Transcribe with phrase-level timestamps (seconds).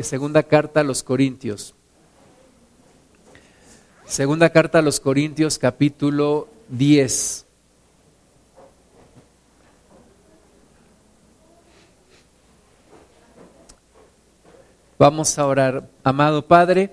[0.00, 1.74] Segunda carta a los Corintios.
[4.06, 7.46] Segunda carta a los Corintios capítulo 10.
[14.98, 15.88] Vamos a orar.
[16.02, 16.90] Amado Padre,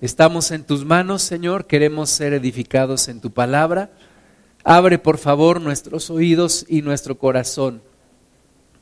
[0.00, 3.90] estamos en tus manos, Señor, queremos ser edificados en tu palabra.
[4.62, 7.82] Abre, por favor, nuestros oídos y nuestro corazón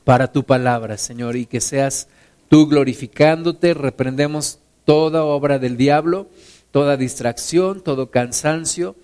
[0.04, 2.08] para tu palabra, Señor, y que seas
[2.48, 6.28] tú glorificándote, reprendemos toda obra del diablo,
[6.70, 8.96] toda distracción, todo cansancio,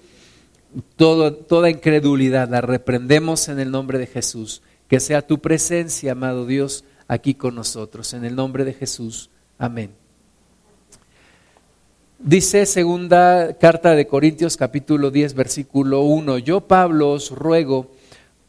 [0.96, 4.62] toda incredulidad, la reprendemos en el nombre de Jesús.
[4.88, 9.30] Que sea tu presencia, amado Dios, aquí con nosotros, en el nombre de Jesús.
[9.58, 9.90] Amén.
[12.18, 17.90] Dice segunda carta de Corintios capítulo 10 versículo 1, yo Pablo os ruego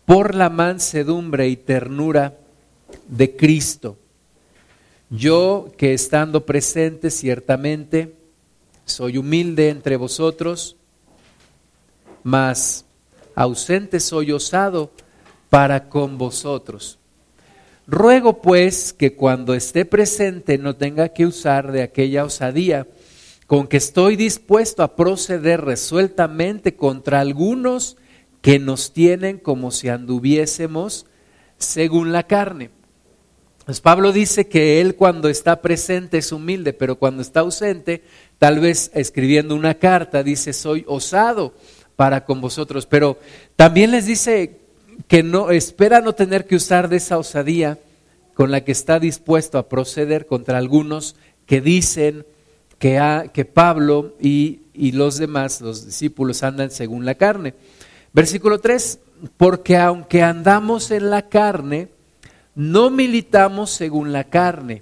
[0.06, 2.38] por la mansedumbre y ternura
[3.10, 3.98] de Cristo
[5.10, 8.16] yo que estando presente ciertamente
[8.86, 10.78] soy humilde entre vosotros,
[12.24, 12.86] mas
[13.36, 14.92] ausente soy osado
[15.50, 17.00] para con vosotros.
[17.88, 22.88] Ruego pues que cuando esté presente no tenga que usar de aquella osadía
[23.46, 27.96] con que estoy dispuesto a proceder resueltamente contra algunos
[28.42, 31.06] que nos tienen como si anduviésemos
[31.58, 32.72] según la carne
[33.66, 38.04] pues Pablo dice que él cuando está presente es humilde, pero cuando está ausente,
[38.38, 41.54] tal vez escribiendo una carta, dice, soy osado
[41.96, 42.86] para con vosotros.
[42.86, 43.18] Pero
[43.56, 44.60] también les dice
[45.08, 47.80] que no, espera no tener que usar de esa osadía
[48.36, 51.16] con la que está dispuesto a proceder contra algunos
[51.48, 52.24] que dicen
[52.78, 57.56] que, Pablo y, y los demás, los discípulos, andan según la carne.
[58.14, 59.00] Versículo 3,
[59.38, 61.95] porque aunque andamos en la carne,
[62.56, 64.82] no militamos según la carne,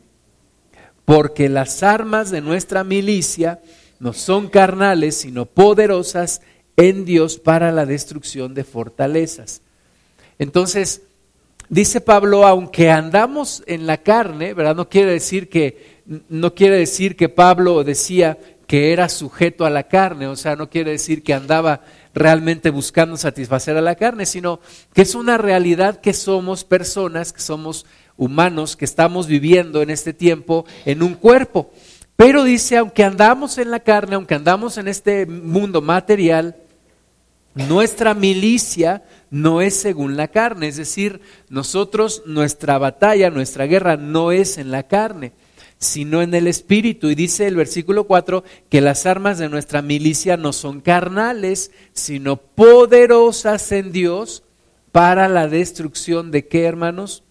[1.06, 3.60] porque las armas de nuestra milicia
[4.00, 6.42] no son carnales, sino poderosas
[6.78, 9.62] en Dios para la destrucción de fortalezas.
[10.40, 11.02] Entonces,
[11.70, 14.76] dice Pablo, aunque andamos en la carne, ¿verdad?
[14.76, 19.84] No quiere decir que no quiere decir que Pablo decía que era sujeto a la
[19.84, 21.82] carne, o sea, no quiere decir que andaba
[22.14, 24.60] realmente buscando satisfacer a la carne, sino
[24.94, 27.86] que es una realidad que somos personas, que somos
[28.18, 31.72] humanos, que estamos viviendo en este tiempo en un cuerpo.
[32.16, 36.56] Pero dice, aunque andamos en la carne, aunque andamos en este mundo material,
[37.56, 44.32] nuestra milicia no es según la carne, es decir, nosotros, nuestra batalla, nuestra guerra no
[44.32, 45.34] es en la carne
[45.84, 47.10] sino en el Espíritu.
[47.10, 52.38] Y dice el versículo 4 que las armas de nuestra milicia no son carnales, sino
[52.38, 54.44] poderosas en Dios
[54.92, 57.24] para la destrucción de qué, hermanos?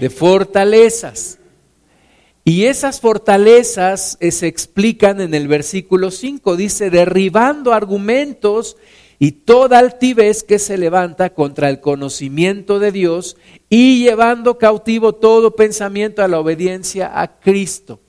[0.00, 1.38] De fortalezas.
[2.44, 8.76] Y esas fortalezas se explican en el versículo 5, dice, derribando argumentos
[9.18, 13.36] y toda altivez que se levanta contra el conocimiento de Dios
[13.68, 18.00] y llevando cautivo todo pensamiento a la obediencia a Cristo.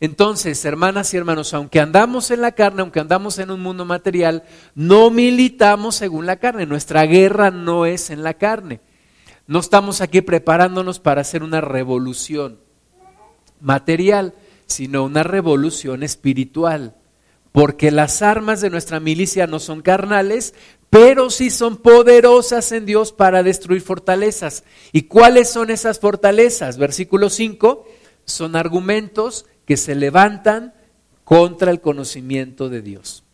[0.00, 4.42] Entonces, hermanas y hermanos, aunque andamos en la carne, aunque andamos en un mundo material,
[4.74, 6.66] no militamos según la carne.
[6.66, 8.80] Nuestra guerra no es en la carne.
[9.46, 12.58] No estamos aquí preparándonos para hacer una revolución
[13.60, 14.34] material,
[14.66, 16.96] sino una revolución espiritual
[17.54, 20.54] porque las armas de nuestra milicia no son carnales,
[20.94, 24.62] pero sí son poderosas en Dios para destruir fortalezas.
[24.92, 26.78] ¿Y cuáles son esas fortalezas?
[26.78, 27.84] Versículo 5,
[28.24, 30.72] son argumentos que se levantan
[31.24, 33.24] contra el conocimiento de Dios.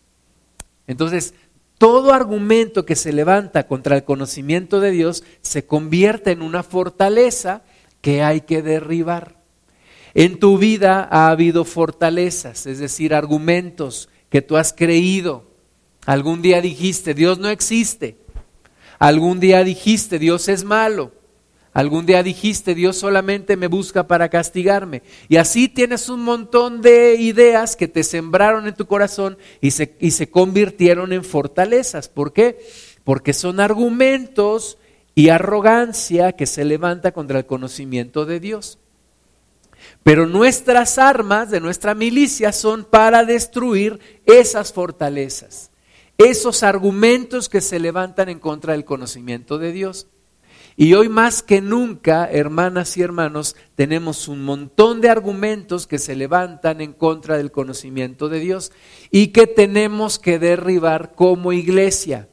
[0.87, 1.34] Entonces,
[1.76, 7.60] todo argumento que se levanta contra el conocimiento de Dios se convierte en una fortaleza
[8.00, 9.37] que hay que derribar.
[10.15, 15.50] En tu vida ha habido fortalezas, es decir, argumentos que tú has creído.
[16.06, 18.16] Algún día dijiste, Dios no existe.
[18.99, 21.12] Algún día dijiste, Dios es malo.
[21.72, 25.03] Algún día dijiste, Dios solamente me busca para castigarme.
[25.28, 29.97] Y así tienes un montón de ideas que te sembraron en tu corazón y se,
[30.00, 32.08] y se convirtieron en fortalezas.
[32.08, 32.58] ¿Por qué?
[33.05, 34.79] Porque son argumentos
[35.14, 38.79] y arrogancia que se levanta contra el conocimiento de Dios.
[40.03, 45.69] Pero nuestras armas de nuestra milicia son para destruir esas fortalezas,
[46.28, 50.08] esos argumentos que se levantan en contra del conocimiento de Dios.
[50.76, 56.14] Y hoy más que nunca, hermanas y hermanos, tenemos un montón de argumentos que se
[56.14, 58.70] levantan en contra del conocimiento de Dios
[59.11, 62.28] y que tenemos que derribar como iglesia.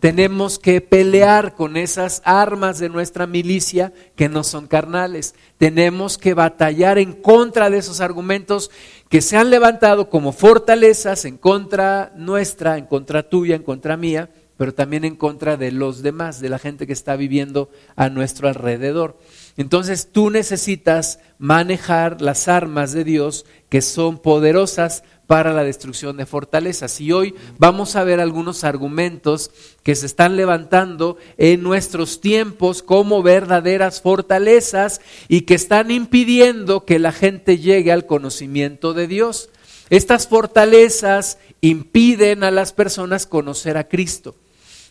[0.00, 5.34] tenemos que pelear con esas armas de nuestra milicia que no son carnales.
[5.56, 8.70] Tenemos que batallar en contra de esos argumentos
[9.08, 14.30] que se han levantado como fortalezas en contra nuestra, en contra tuya, en contra mía,
[14.56, 18.48] pero también en contra de los demás, de la gente que está viviendo a nuestro
[18.48, 19.18] alrededor.
[19.56, 26.26] Entonces tú necesitas manejar las armas de Dios que son poderosas para la destrucción de
[26.26, 27.00] fortalezas.
[27.00, 29.50] Y hoy vamos a ver algunos argumentos
[29.82, 36.98] que se están levantando en nuestros tiempos como verdaderas fortalezas y que están impidiendo que
[36.98, 39.50] la gente llegue al conocimiento de Dios.
[39.90, 44.34] Estas fortalezas impiden a las personas conocer a Cristo.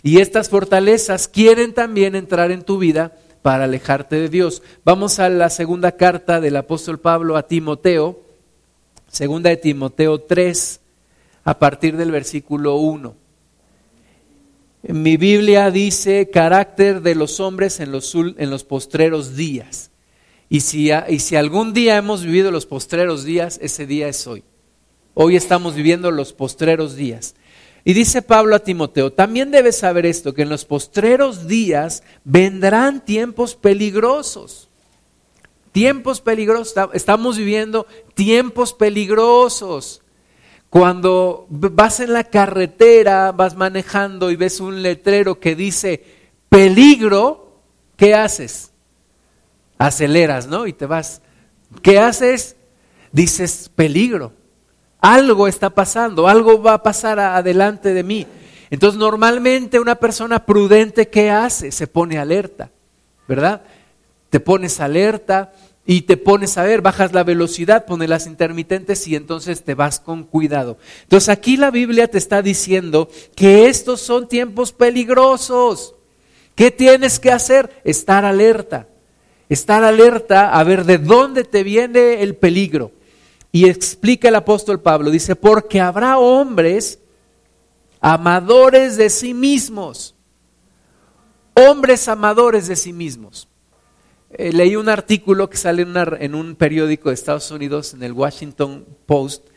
[0.01, 4.63] Y estas fortalezas quieren también entrar en tu vida para alejarte de Dios.
[4.83, 8.22] Vamos a la segunda carta del apóstol Pablo a Timoteo,
[9.13, 10.81] Segunda de Timoteo 3,
[11.43, 13.15] a partir del versículo 1.
[14.85, 19.91] En mi Biblia dice carácter de los hombres en los, en los postreros días.
[20.49, 24.43] Y si, y si algún día hemos vivido los postreros días, ese día es hoy.
[25.13, 27.35] Hoy estamos viviendo los postreros días.
[27.85, 33.05] Y dice Pablo a Timoteo, también debes saber esto, que en los postreros días vendrán
[33.05, 34.69] tiempos peligrosos
[35.73, 40.01] Tiempos peligrosos, estamos viviendo tiempos peligrosos.
[40.69, 46.03] Cuando vas en la carretera, vas manejando y ves un letrero que dice
[46.47, 47.59] peligro,
[47.97, 48.71] ¿qué haces?
[49.79, 50.67] Aceleras, ¿no?
[50.67, 51.21] Y te vas.
[51.81, 52.55] ¿Qué haces?
[53.11, 54.31] Dices peligro.
[55.01, 58.27] Algo está pasando, algo va a pasar adelante de mí.
[58.69, 61.71] Entonces normalmente una persona prudente, ¿qué hace?
[61.71, 62.69] Se pone alerta,
[63.27, 63.63] ¿verdad?
[64.29, 65.53] Te pones alerta,
[65.85, 69.99] y te pones a ver, bajas la velocidad, pones las intermitentes y entonces te vas
[69.99, 70.77] con cuidado.
[71.03, 75.95] Entonces aquí la Biblia te está diciendo que estos son tiempos peligrosos.
[76.55, 77.81] ¿Qué tienes que hacer?
[77.83, 78.87] Estar alerta.
[79.49, 82.91] Estar alerta a ver de dónde te viene el peligro.
[83.51, 86.99] Y explica el apóstol Pablo, dice, porque habrá hombres
[87.99, 90.15] amadores de sí mismos.
[91.53, 93.49] Hombres amadores de sí mismos.
[94.35, 98.85] Eh, leí un artículo que sale en, un periódico de Estados Unidos, en el Washington
[99.05, 99.47] Post.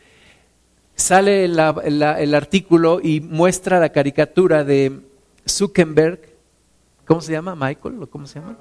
[0.95, 5.01] Sale el artículo y muestra la caricatura de
[5.47, 6.21] Zuckerberg.
[7.05, 7.55] ¿Cómo se llama?
[7.55, 8.07] ¿Michael?
[8.09, 8.57] ¿Cómo se llama?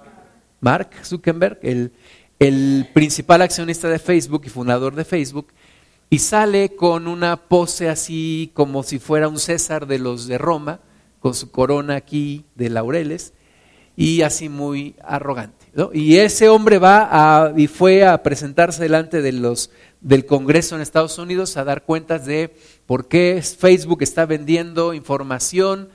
[0.61, 1.93] Mark Zuckerberg, el,
[2.39, 5.49] el principal accionista de Facebook y fundador de Facebook.
[6.09, 10.81] Y sale con una pose así como si fuera un César de los de Roma,
[11.21, 13.35] con su corona aquí de laureles
[13.97, 15.66] y así muy arrogante.
[15.93, 19.71] Y ese hombre va a, y fue a presentarse delante de los,
[20.01, 22.55] del Congreso en Estados Unidos a dar cuentas de
[22.87, 25.91] por qué Facebook está vendiendo información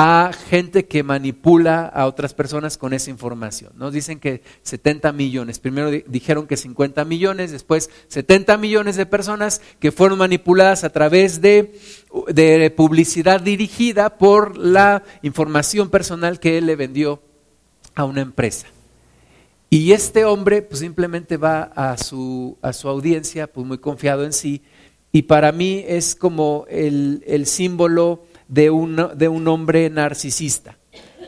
[0.00, 3.72] a gente que manipula a otras personas con esa información.
[3.74, 9.60] Nos dicen que 70 millones, primero dijeron que 50 millones, después 70 millones de personas
[9.80, 11.80] que fueron manipuladas a través de,
[12.28, 17.20] de publicidad dirigida por la información personal que él le vendió
[17.96, 18.68] a una empresa.
[19.70, 24.32] Y este hombre pues simplemente va a su, a su audiencia pues muy confiado en
[24.32, 24.62] sí
[25.12, 30.78] y para mí es como el, el símbolo de un, de un hombre narcisista.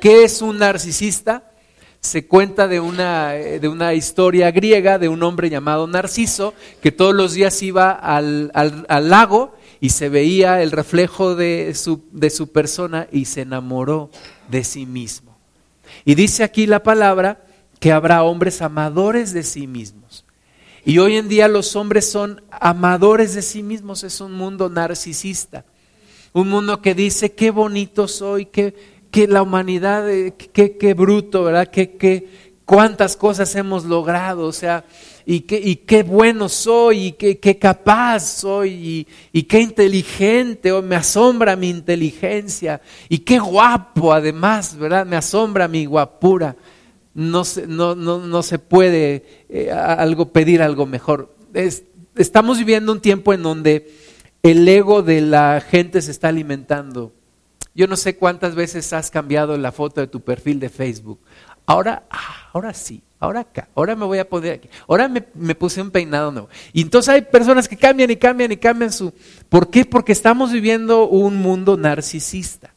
[0.00, 1.52] ¿Qué es un narcisista?
[2.00, 7.14] Se cuenta de una, de una historia griega de un hombre llamado Narciso que todos
[7.14, 12.30] los días iba al, al, al lago y se veía el reflejo de su, de
[12.30, 14.10] su persona y se enamoró
[14.48, 15.36] de sí mismo.
[16.06, 17.44] Y dice aquí la palabra
[17.80, 20.24] que habrá hombres amadores de sí mismos.
[20.84, 25.64] Y hoy en día los hombres son amadores de sí mismos, es un mundo narcisista,
[26.32, 28.74] un mundo que dice, qué bonito soy, qué,
[29.28, 31.68] la humanidad, eh, qué, qué bruto, ¿verdad?
[31.68, 32.28] Qué, qué,
[32.64, 34.84] cuántas cosas hemos logrado, o sea,
[35.26, 40.80] y qué, y qué bueno soy, y qué, qué capaz soy, y, qué inteligente, o
[40.80, 45.04] me asombra mi inteligencia, y qué guapo además, ¿verdad?
[45.04, 46.56] Me asombra mi guapura
[47.14, 51.34] no se, no, no, se puede eh, algo, pedir algo mejor.
[52.16, 53.92] estamos viviendo un tiempo en donde
[54.42, 57.12] el ego de la gente se está alimentando.
[57.74, 61.20] Yo no sé cuántas veces has cambiado la foto de tu perfil de Facebook.
[61.66, 65.54] Ahora, ah, ahora sí, ahora acá, ahora me voy a poner aquí, ahora me, me,
[65.54, 66.48] puse un peinado nuevo.
[66.72, 69.12] Y entonces hay personas que cambian y cambian y cambian su...
[69.48, 69.84] ¿Por qué?
[69.84, 72.74] Porque estamos viviendo un mundo narcisista.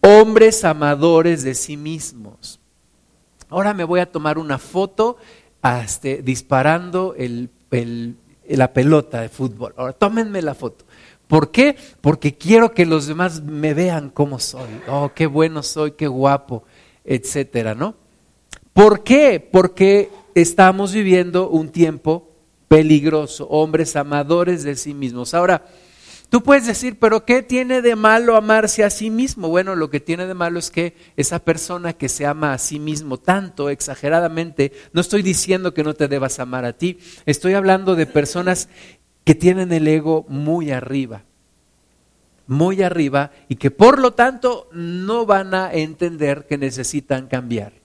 [0.00, 2.61] Hombres amadores de sí mismos.
[3.52, 5.18] Ahora me voy a tomar una foto
[5.84, 7.14] este, disparando
[8.48, 9.74] la pelota de fútbol.
[9.76, 10.86] Ahora tómenme la foto.
[11.28, 11.76] ¿Por qué?
[12.00, 14.70] Porque quiero que los demás me vean como soy.
[14.88, 16.64] Oh, qué bueno soy, qué guapo,
[17.04, 17.94] etcétera, ¿no?
[18.72, 19.46] ¿Por qué?
[19.52, 22.30] Porque estamos viviendo un tiempo
[22.68, 25.34] peligroso, hombres amadores de sí mismos.
[25.34, 25.66] Ahora,
[26.32, 29.48] tú puedes decir, pero ¿qué tiene de malo amarse a sí mismo?
[29.50, 32.78] Bueno, lo que tiene de malo es que esa persona que se ama a sí
[32.78, 37.96] mismo tanto, exageradamente, no estoy diciendo que no te debas amar a ti, estoy hablando
[37.96, 38.70] de personas
[39.24, 41.24] que tienen el ego muy arriba,
[42.46, 47.81] muy arriba y que por lo tanto no van a entender que necesitan cambiar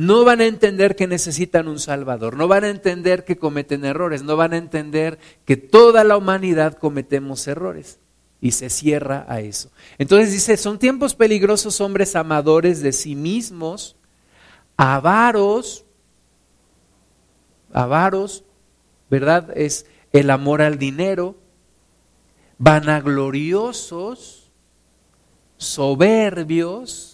[0.00, 4.22] no van a entender que necesitan un Salvador, no van a entender que cometen errores,
[4.22, 8.00] no van a entender que toda la humanidad cometemos errores.
[8.40, 9.70] Y se cierra a eso.
[9.98, 13.98] Entonces dice, son tiempos peligrosos hombres amadores de sí mismos,
[14.78, 15.84] avaros,
[17.70, 18.44] avaros,
[19.10, 19.52] ¿verdad?
[19.54, 21.36] Es el amor al dinero,
[22.56, 24.50] vanagloriosos,
[25.58, 27.09] soberbios,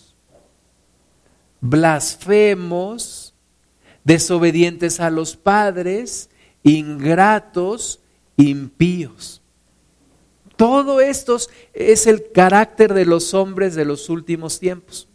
[1.69, 3.35] blasfemos,
[4.05, 6.31] desobedientes a los padres,
[6.63, 8.01] ingratos,
[8.37, 9.43] impíos.
[10.57, 11.37] Todo esto
[11.75, 15.09] es el carácter de los hombres de los últimos tiempos.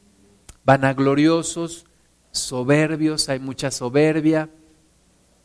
[0.64, 1.86] Vanagloriosos,
[2.32, 4.50] soberbios, hay mucha soberbia,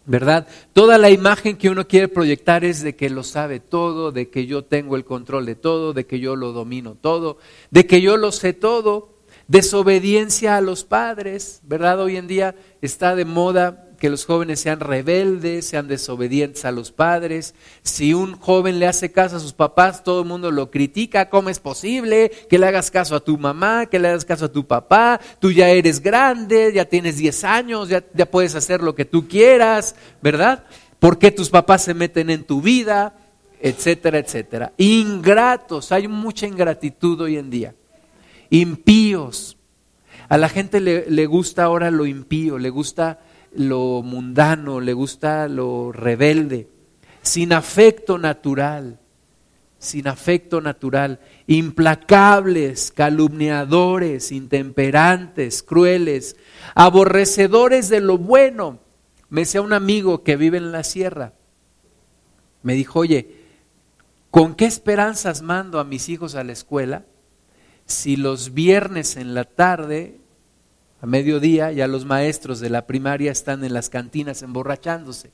[0.04, 0.46] ¿verdad?
[0.74, 4.46] Toda la imagen que uno quiere proyectar es de que lo sabe todo, de que
[4.46, 7.38] yo tengo el control de todo, de que yo lo domino todo,
[7.70, 9.15] de que yo lo sé todo
[9.48, 12.00] desobediencia a los padres, ¿verdad?
[12.00, 16.92] Hoy en día está de moda que los jóvenes sean rebeldes, sean desobedientes a los
[16.92, 17.54] padres.
[17.82, 21.30] Si un joven le hace caso a sus papás, todo el mundo lo critica.
[21.30, 24.52] ¿Cómo es posible que le hagas caso a tu mamá, que le hagas caso a
[24.52, 25.20] tu papá?
[25.38, 29.94] Tú ya eres grande, ya tienes 10 años, ya, puedes hacer lo que tú quieras,
[30.22, 30.64] ¿verdad?
[30.98, 33.14] ¿Por qué tus papás se meten en tu vida?
[33.60, 34.72] Etcétera, etcétera.
[34.76, 37.74] Ingratos, hay mucha ingratitud hoy en día
[38.50, 39.56] impíos.
[40.28, 43.20] A la gente le, gusta ahora lo impío, le gusta
[43.52, 46.68] lo mundano, le gusta lo rebelde,
[47.22, 48.98] sin afecto natural,
[49.78, 56.36] sin afecto natural, implacables, calumniadores, intemperantes, crueles,
[56.74, 58.80] aborrecedores de lo bueno.
[59.28, 61.34] Me decía un amigo que vive en la sierra,
[62.62, 63.30] me dijo, oye,
[64.32, 67.04] ¿con qué esperanzas mando a mis hijos a la escuela?
[67.86, 70.18] Si los viernes en la tarde,
[71.00, 75.30] a mediodía, ya los maestros de la primaria están en las cantinas emborrachándose.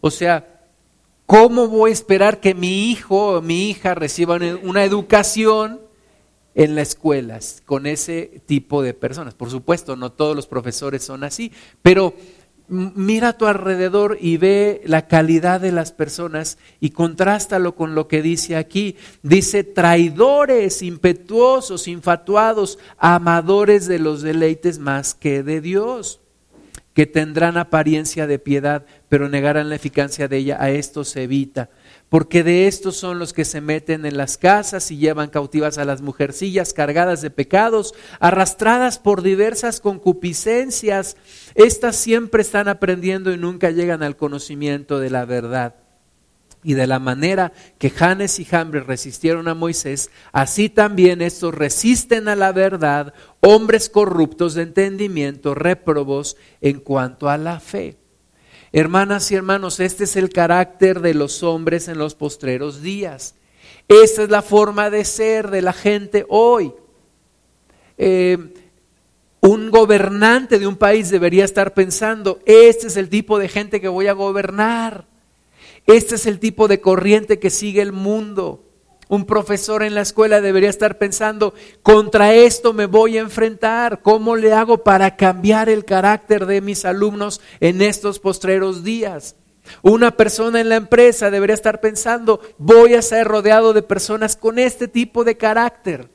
[0.00, 0.62] O sea,
[1.26, 5.80] ¿cómo voy a esperar que mi hijo o mi hija reciban una educación
[6.54, 9.34] en las escuelas con ese tipo de personas?
[9.34, 12.14] Por supuesto, no todos los profesores son así, pero
[12.72, 18.08] mira a tu alrededor y ve la calidad de las personas y contrástalo con lo
[18.08, 18.96] que dice aquí.
[19.22, 26.20] Dice traidores, impetuosos, infatuados, amadores de los deleites más que de Dios,
[26.94, 30.56] que tendrán apariencia de piedad, pero negarán la eficacia de ella.
[30.60, 31.70] A esto se evita
[32.12, 35.86] porque de estos son los que se meten en las casas y llevan cautivas a
[35.86, 41.16] las mujercillas cargadas de pecados, arrastradas por diversas concupiscencias.
[41.54, 45.76] Estas siempre están aprendiendo y nunca llegan al conocimiento de la verdad.
[46.62, 52.28] Y de la manera que Janes y Jambres resistieron a Moisés, así también estos resisten
[52.28, 58.01] a la verdad, hombres corruptos de entendimiento, réprobos en cuanto a la fe.
[58.74, 63.34] Hermanas y hermanos, este es el carácter de los hombres en los postreros días.
[63.86, 66.72] Esta es la forma de ser de la gente hoy.
[67.98, 68.38] Eh,
[69.40, 73.88] un gobernante de un país debería estar pensando, este es el tipo de gente que
[73.88, 75.06] voy a gobernar.
[75.86, 78.64] Este es el tipo de corriente que sigue el mundo.
[79.12, 81.52] Un profesor en la escuela debería estar pensando,
[81.82, 86.86] contra esto me voy a enfrentar, ¿cómo le hago para cambiar el carácter de mis
[86.86, 89.36] alumnos en estos postreros días?
[89.82, 94.58] Una persona en la empresa debería estar pensando, voy a ser rodeado de personas con
[94.58, 96.08] este tipo de carácter.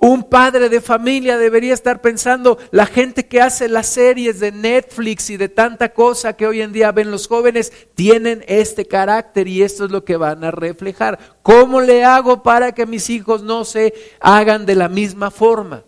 [0.00, 5.28] Un padre de familia debería estar pensando, la gente que hace las series de Netflix
[5.28, 9.62] y de tanta cosa que hoy en día ven los jóvenes, tienen este carácter y
[9.62, 11.18] esto es lo que van a reflejar.
[11.42, 15.82] ¿Cómo le hago para que mis hijos no se hagan de la misma forma?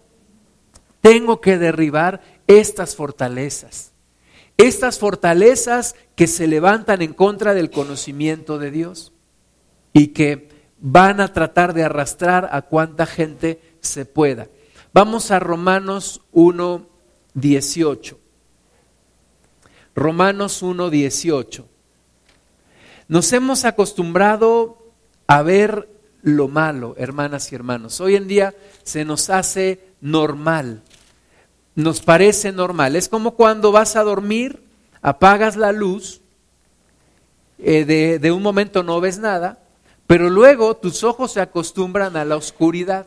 [1.00, 3.92] Tengo que derribar estas fortalezas.
[4.56, 9.12] Estas fortalezas que se levantan en contra del conocimiento de Dios
[9.92, 10.48] y que
[10.80, 14.48] van a tratar de arrastrar a cuánta gente se pueda.
[14.92, 16.86] Vamos a Romanos 1,
[17.34, 18.18] 18.
[19.94, 21.68] Romanos 1, 18.
[23.08, 24.78] Nos hemos acostumbrado
[25.26, 25.88] a ver
[26.22, 28.00] lo malo, hermanas y hermanos.
[28.00, 30.82] Hoy en día se nos hace normal,
[31.74, 32.96] nos parece normal.
[32.96, 34.62] Es como cuando vas a dormir,
[35.02, 36.20] apagas la luz,
[37.58, 39.58] eh, de, de un momento no ves nada,
[40.06, 43.06] pero luego tus ojos se acostumbran a la oscuridad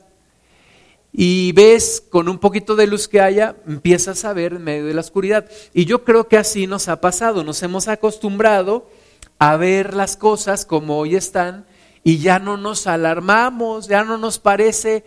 [1.14, 4.96] y ves con un poquito de luz que haya, empiezas a ver en medio de
[4.96, 5.48] la oscuridad.
[5.72, 8.90] Y yo creo que así nos ha pasado, nos hemos acostumbrado
[9.38, 11.66] a ver las cosas como hoy están
[12.04, 15.06] y ya no nos alarmamos, ya no nos parece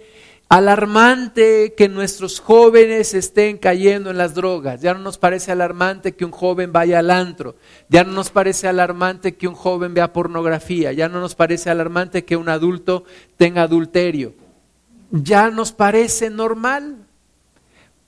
[0.48, 6.24] alarmante que nuestros jóvenes estén cayendo en las drogas, ya no nos parece alarmante que
[6.24, 7.56] un joven vaya al antro,
[7.88, 12.24] ya no nos parece alarmante que un joven vea pornografía, ya no nos parece alarmante
[12.24, 13.02] que un adulto
[13.36, 14.34] tenga adulterio,
[15.10, 17.06] ya nos parece normal.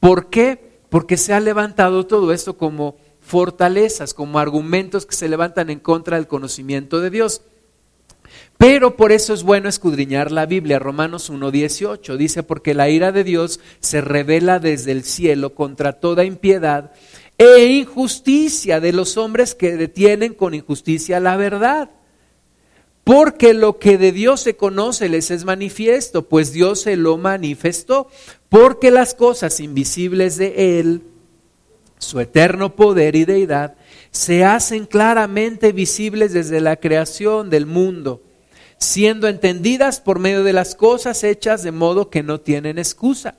[0.00, 0.80] ¿Por qué?
[0.88, 6.16] Porque se ha levantado todo esto como fortalezas, como argumentos que se levantan en contra
[6.16, 7.42] del conocimiento de Dios.
[8.56, 10.78] Pero por eso es bueno escudriñar la Biblia.
[10.78, 16.24] Romanos 1.18 dice, porque la ira de Dios se revela desde el cielo contra toda
[16.24, 16.92] impiedad
[17.38, 21.90] e injusticia de los hombres que detienen con injusticia la verdad.
[23.08, 28.08] Porque lo que de Dios se conoce les es manifiesto, pues Dios se lo manifestó.
[28.50, 31.04] Porque las cosas invisibles de Él,
[31.96, 33.76] su eterno poder y deidad,
[34.10, 38.20] se hacen claramente visibles desde la creación del mundo
[38.80, 43.34] siendo entendidas por medio de las cosas hechas de modo que no tienen excusa.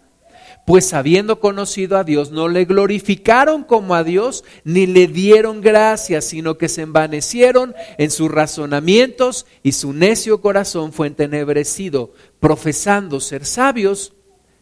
[0.65, 6.25] Pues habiendo conocido a Dios, no le glorificaron como a Dios, ni le dieron gracias,
[6.25, 12.13] sino que se envanecieron en sus razonamientos y su necio corazón fue entenebrecido.
[12.39, 14.13] Profesando ser sabios,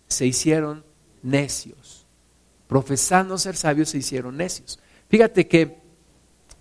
[0.07, 0.85] se hicieron
[1.23, 2.05] necios.
[2.67, 4.79] Profesando ser sabios, se hicieron necios.
[5.09, 5.75] Fíjate que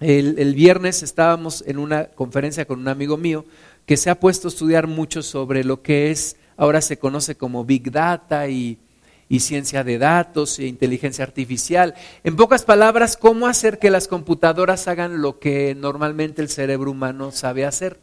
[0.00, 3.44] el, el viernes estábamos en una conferencia con un amigo mío
[3.86, 7.64] que se ha puesto a estudiar mucho sobre lo que es, ahora se conoce como
[7.64, 8.80] Big Data y,
[9.28, 11.94] ciencia de datos e inteligencia artificial.
[12.24, 17.32] En pocas palabras, cómo hacer que las computadoras hagan lo que normalmente el cerebro humano
[17.32, 18.00] sabe hacer.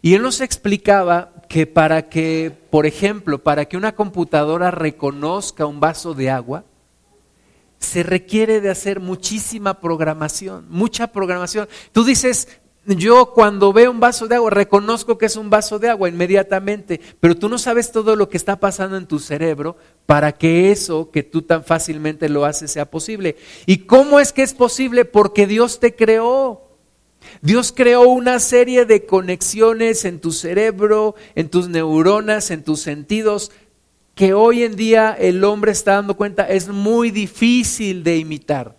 [0.00, 5.78] Y él nos explicaba que para que, por ejemplo, para que una computadora reconozca un
[5.78, 6.64] vaso de agua,
[7.78, 11.68] se requiere de hacer muchísima programación, mucha programación.
[11.92, 12.48] Tú dices,
[12.84, 17.00] yo cuando veo un vaso de agua reconozco que es un vaso de agua inmediatamente,
[17.20, 21.10] pero tú no sabes todo lo que está pasando en tu cerebro para que eso
[21.10, 23.36] que tú tan fácilmente lo haces sea posible.
[23.66, 25.04] ¿Y cómo es que es posible?
[25.04, 26.68] Porque Dios te creó.
[27.40, 33.52] Dios creó una serie de conexiones en tu cerebro, en tus neuronas, en tus sentidos,
[34.14, 38.76] que hoy en día el hombre está dando cuenta es muy difícil de imitar.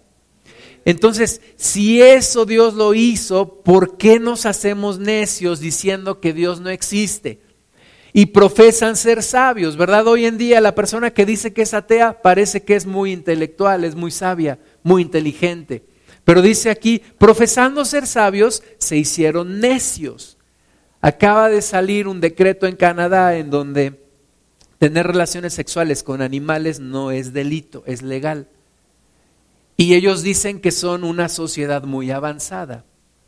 [0.85, 6.69] Entonces, si eso Dios lo hizo, ¿por qué nos hacemos necios diciendo que Dios no
[6.69, 7.39] existe?
[8.13, 10.07] Y profesan ser sabios, ¿verdad?
[10.07, 13.83] Hoy en día la persona que dice que es atea parece que es muy intelectual,
[13.83, 15.83] es muy sabia, muy inteligente.
[16.23, 20.37] Pero dice aquí, profesando ser sabios, se hicieron necios.
[21.01, 23.99] Acaba de salir un decreto en Canadá en donde
[24.77, 28.47] tener relaciones sexuales con animales no es delito, es legal.
[29.75, 32.85] Y ellos dicen que son una sociedad muy avanzada.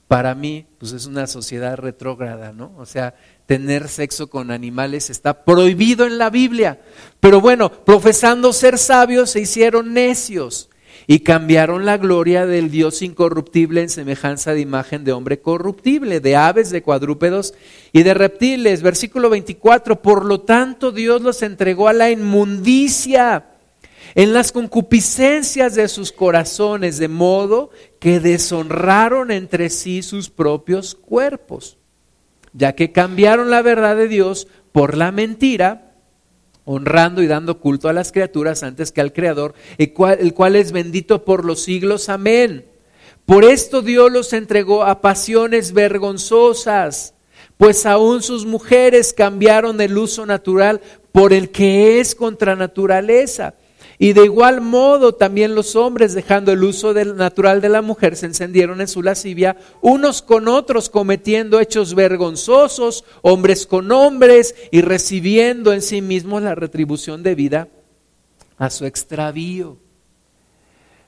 [0.08, 2.74] Para mí, pues es una sociedad retrógrada, ¿no?
[2.78, 3.16] O sea,
[3.46, 6.82] tener sexo con animales está prohibido en la Biblia.
[7.20, 10.70] Pero bueno, profesando ser sabios, se hicieron necios
[11.08, 16.36] y cambiaron la gloria del Dios incorruptible en semejanza de imagen de hombre corruptible, de
[16.36, 17.54] aves, de cuadrúpedos
[17.92, 18.82] y de reptiles.
[18.82, 23.52] Versículo 24, por lo tanto Dios los entregó a la inmundicia
[24.16, 31.78] en las concupiscencias de sus corazones, de modo que deshonraron entre sí sus propios cuerpos,
[32.58, 35.94] ya que cambiaron la verdad de Dios por la mentira,
[36.64, 41.26] honrando y dando culto a las criaturas antes que al Creador, el cual, es bendito
[41.26, 42.10] por los siglos.
[42.10, 42.66] Amén.
[43.26, 47.14] Por esto Dios los entregó a pasiones vergonzosas,
[47.58, 53.56] pues aún sus mujeres cambiaron el uso natural por el que es contra naturaleza
[53.98, 58.18] y de igual modo también los hombres, dejando el uso del natural de la mujer,
[58.18, 64.82] se encendieron en su lascivia, unos con otros cometiendo hechos vergonzosos, hombres con hombres, y
[64.82, 67.70] recibiendo en sí mismos la retribución debida
[68.58, 69.78] a su extravío.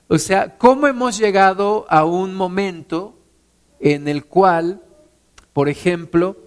[0.08, 3.18] O sea, ¿cómo hemos llegado a un momento
[3.82, 4.82] en el cual,
[5.52, 6.38] por ejemplo,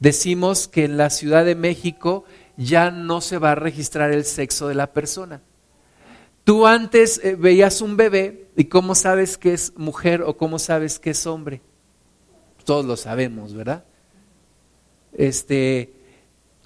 [0.00, 2.24] decimos que en la Ciudad de México
[2.58, 5.40] ya no se va a registrar el sexo de la persona?
[6.44, 10.98] Tú antes eh, veías un bebé y cómo sabes que es mujer o cómo sabes
[10.98, 11.60] que es hombre.
[12.64, 13.84] Todos lo sabemos, ¿verdad?
[15.12, 15.94] este,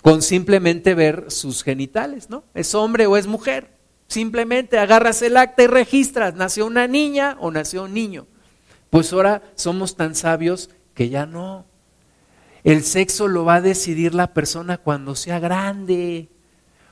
[0.03, 2.45] con simplemente ver sus genitales, ¿no?
[2.55, 3.77] ¿Es hombre o es mujer?
[4.09, 8.27] Simplemente agarras el acta y registras, nació una niña o nació un niño.
[8.91, 11.67] Pues ahora somos tan sabios que ya no.
[12.62, 16.29] El sexo lo va a decidir la persona cuando sea grande.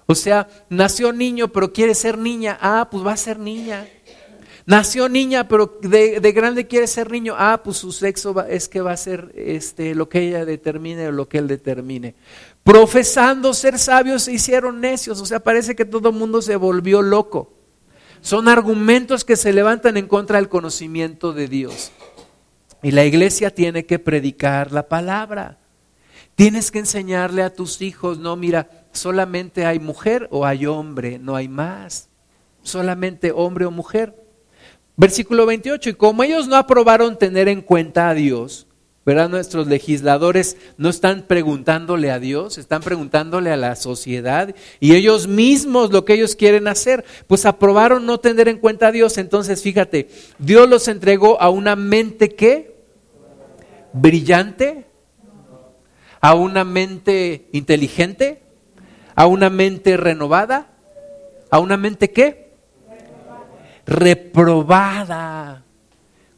[0.06, 2.58] O sea, nació niño pero quiere ser niña.
[2.60, 3.86] Ah, pues va a ser niña.
[4.66, 7.34] Nació niña pero de, grande quiere ser niño.
[7.36, 11.12] Ah, pues su sexo es que va a ser este, lo que ella determine o
[11.12, 12.14] lo que él determine.
[12.62, 15.20] Profesando ser sabios se hicieron necios.
[15.20, 17.52] O sea, parece que todo el mundo se volvió loco.
[18.20, 21.92] Son argumentos que se levantan en contra del conocimiento de Dios.
[22.82, 25.58] Y la iglesia tiene que predicar la palabra.
[26.34, 31.36] Tienes que enseñarle a tus hijos, no, mira, solamente hay mujer o hay hombre, no
[31.36, 32.08] hay más.
[32.62, 34.14] Solamente hombre o mujer.
[34.96, 38.68] Versículo 28, y como ellos no aprobaron tener en cuenta a Dios,
[39.04, 39.28] ¿verdad?
[39.28, 45.90] Nuestros legisladores no están preguntándole a Dios, están preguntándole a la sociedad y ellos mismos
[45.90, 49.18] lo que ellos quieren hacer, pues aprobaron no tener en cuenta a Dios.
[49.18, 52.76] Entonces, fíjate, Dios los entregó a una mente que
[53.92, 54.86] brillante,
[56.20, 58.43] a una mente inteligente,
[59.14, 60.68] a una mente renovada,
[61.50, 62.52] a una mente qué?
[63.86, 65.62] Reprobada.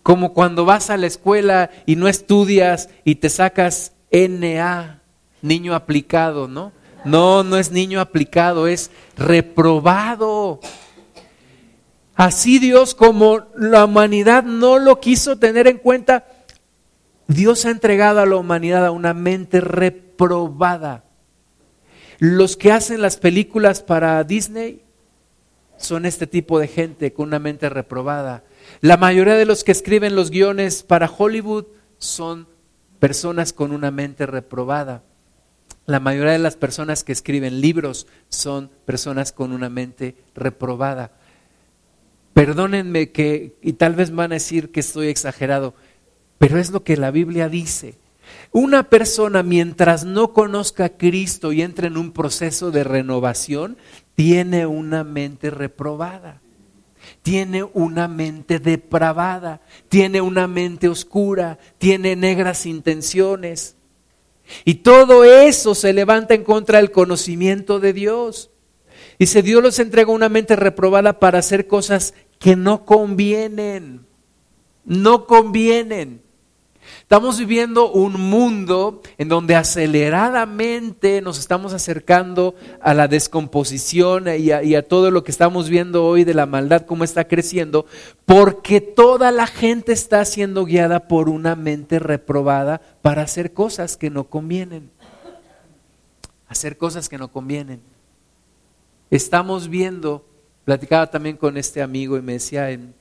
[0.03, 5.01] Como cuando vas a la escuela y no estudias y te sacas NA,
[5.43, 6.73] niño aplicado, ¿no?
[7.05, 10.61] No, no es niño aplicado, es reprobado.
[12.15, 16.27] Así Dios, como la humanidad no lo quiso tener en cuenta,
[17.29, 21.06] Dios ha entregado a la humanidad a una mente reprobada.
[22.18, 24.83] Los que hacen las películas para Disney
[25.76, 28.44] son este tipo de gente con una mente reprobada.
[28.81, 31.66] La mayoría de los que escriben los guiones para Hollywood
[31.98, 32.48] son
[32.98, 35.02] personas con una mente reprobada.
[35.85, 41.12] La mayoría de las personas que escriben libros son personas con una mente reprobada.
[42.33, 45.74] Perdónenme que, y tal vez van a decir que estoy exagerado,
[46.38, 47.98] pero es lo que la Biblia dice.
[48.59, 53.77] Una persona mientras no conozca a Cristo y entre en un proceso de renovación,
[54.14, 56.40] tiene una mente reprobada,
[57.21, 63.77] tiene una mente depravada, tiene una mente oscura, tiene negras intenciones.
[64.64, 68.49] Y todo eso se levanta en contra del conocimiento de Dios.
[69.19, 74.07] Dice, Dios los entrega una mente reprobada para hacer cosas que no convienen,
[74.87, 76.25] no convienen.
[77.01, 84.88] Estamos viviendo un mundo en donde aceleradamente nos estamos acercando a la descomposición y a,
[84.88, 87.87] todo lo que estamos viendo hoy de la maldad, cómo está creciendo,
[88.25, 94.11] porque toda la gente está siendo guiada por una mente reprobada para hacer cosas que
[94.11, 94.90] no convienen.
[96.49, 97.81] Hacer cosas que no convienen.
[99.11, 100.27] Estamos viendo,
[100.64, 102.94] platicaba también con este amigo y me decía, en,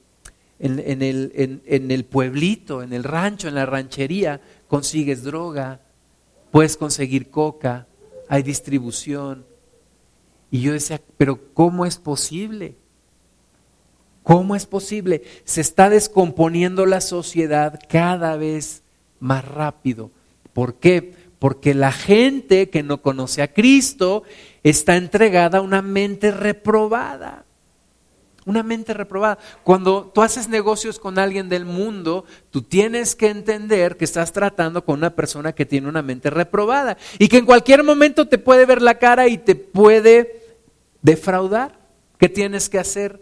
[0.60, 5.82] en, el, en, el pueblito, en el rancho, en la ranchería, consigues droga,
[6.52, 7.88] puedes conseguir coca,
[8.30, 9.46] hay distribución.
[10.52, 12.78] Y yo decía, pero ¿cómo es posible?
[14.24, 15.24] ¿Cómo es posible?
[15.44, 18.84] Se está descomponiendo la sociedad cada vez
[19.20, 20.12] más rápido.
[20.54, 21.14] ¿Por qué?
[21.38, 24.24] Porque la gente que no conoce a Cristo
[24.64, 27.45] está entregada a una mente reprobada.
[28.46, 29.40] Una mente reprobada.
[29.64, 34.86] Cuando tú haces negocios con alguien del mundo, tú tienes que entender que estás tratando
[34.86, 38.68] con una persona que tiene una mente reprobada y que en cualquier momento te puede
[38.68, 40.44] ver la cara y te puede
[41.02, 41.80] defraudar.
[42.20, 43.20] ¿Qué tienes que hacer?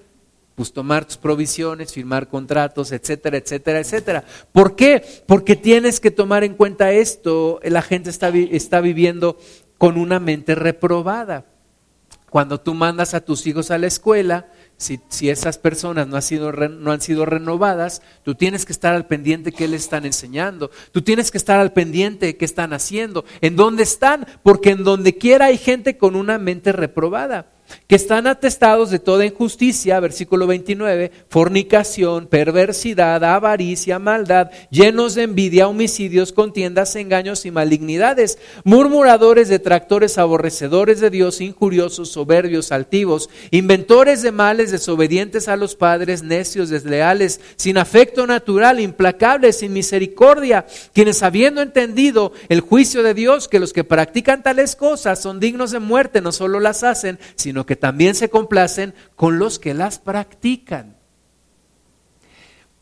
[0.56, 4.24] Pues tomar tus provisiones, firmar contratos, etcétera, etcétera, etcétera.
[4.52, 5.04] ¿Por qué?
[5.26, 7.62] Porque tienes que tomar en cuenta esto.
[7.64, 9.38] La gente está, está viviendo
[9.78, 11.46] con una mente reprobada.
[12.30, 14.48] Cuando tú mandas a tus hijos a la escuela,
[14.84, 19.08] si, esas personas no han, sido, no han sido renovadas, tú tienes que estar al
[19.08, 20.70] pendiente de qué le están enseñando.
[20.92, 24.84] Tú tienes que estar al pendiente de qué están haciendo, en dónde están, porque en
[24.84, 27.53] donde quiera hay gente con una mente reprobada
[27.88, 35.68] que están atestados de toda injusticia, versículo 29, fornicación, perversidad, avaricia, maldad, llenos de envidia,
[35.68, 44.32] homicidios, contiendas, engaños y malignidades, murmuradores, detractores, aborrecedores de Dios, injuriosos, soberbios, altivos, inventores de
[44.32, 51.62] males, desobedientes a los padres, necios, desleales, sin afecto natural, implacables, sin misericordia, quienes habiendo
[51.62, 56.22] entendido el juicio de Dios, que los que practican tales cosas son dignos de muerte,
[56.22, 60.98] no solo las hacen, sino que también se complacen con los que las practican.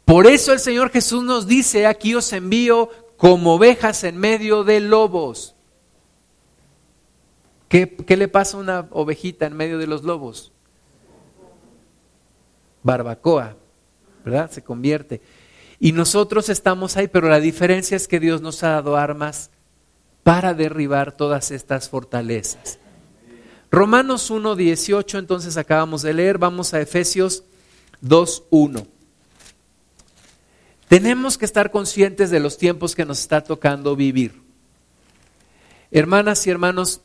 [0.05, 4.79] Por eso el Señor Jesús nos dice, aquí os envío como ovejas en medio de
[4.79, 5.55] lobos.
[7.69, 10.51] ¿Qué, ¿Qué le pasa a una ovejita en medio de los lobos?
[12.83, 13.55] Barbacoa,
[14.25, 14.51] ¿verdad?
[14.51, 15.21] Se convierte.
[15.79, 19.51] Y nosotros estamos ahí, pero la diferencia es que Dios nos ha dado armas
[20.23, 22.80] para derribar todas estas fortalezas.
[23.71, 27.45] Romanos 1, 18, entonces acabamos de leer, vamos a Efesios
[28.01, 28.85] 2, 1.
[30.89, 34.41] Tenemos que estar conscientes de los tiempos que nos está tocando vivir.
[35.89, 36.99] Hermanas y hermanos,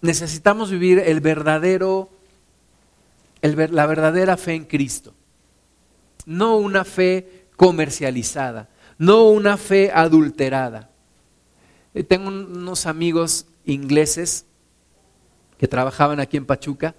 [0.00, 2.10] necesitamos vivir el verdadero,
[3.40, 5.14] la verdadera fe en Cristo.
[6.26, 10.90] No una fe comercializada, no una fe adulterada.
[11.94, 14.46] Eh, tengo unos amigos ingleses
[15.58, 16.94] que trabajaban aquí en Pachuca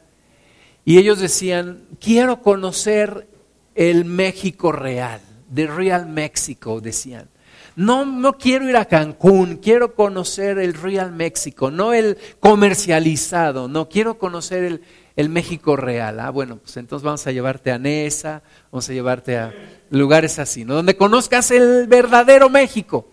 [0.86, 3.28] y ellos decían, quiero conocer
[3.74, 5.20] el México real,
[5.54, 7.30] the real México, decían.
[7.76, 13.90] No, no quiero ir a Cancún, quiero conocer el real México, no el comercializado, no
[13.90, 14.82] quiero conocer el,
[15.18, 16.20] el México real.
[16.22, 19.54] Ah, bueno, pues entonces vamos a llevarte a Nesa, vamos a llevarte a
[19.90, 20.76] lugares así, ¿no?
[20.76, 23.10] Donde conozcas el verdadero México.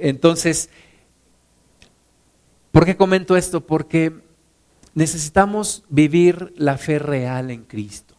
[0.00, 0.68] Entonces,
[2.76, 3.64] ¿por qué comento esto?
[3.64, 4.12] Porque
[4.92, 8.16] necesitamos vivir la fe real en Cristo.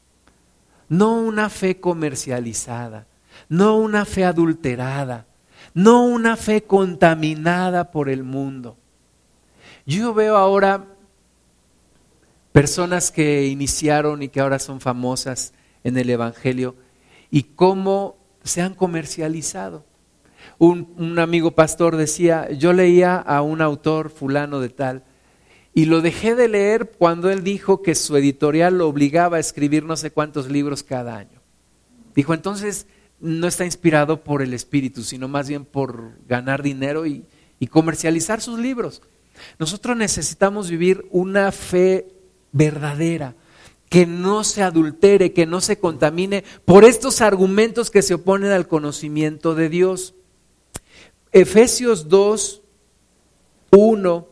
[0.90, 3.06] No una fe comercializada,
[3.50, 5.28] no una fe adulterada,
[5.76, 8.78] no una fe contaminada por el mundo.
[9.86, 10.88] Yo veo ahora
[12.52, 16.76] personas que iniciaron y que ahora son famosas en el Evangelio
[17.30, 19.86] y cómo se han comercializado.
[20.58, 25.04] Un, amigo pastor decía, yo leía a un autor fulano de tal
[25.74, 29.84] y lo dejé de leer cuando él dijo que su editorial lo obligaba a escribir
[29.84, 31.42] no sé cuántos libros cada año.
[32.16, 32.88] Dijo, entonces
[33.20, 37.24] no está inspirado por el espíritu, sino más bien por ganar dinero y
[37.70, 39.02] comercializar sus libros.
[39.60, 42.08] Nosotros necesitamos vivir una fe
[42.52, 43.36] verdadera,
[43.90, 48.68] que no se adultere, que no se contamine por estos argumentos que se oponen al
[48.68, 50.14] conocimiento de Dios.
[51.32, 52.62] Efesios 2,
[53.72, 54.28] 1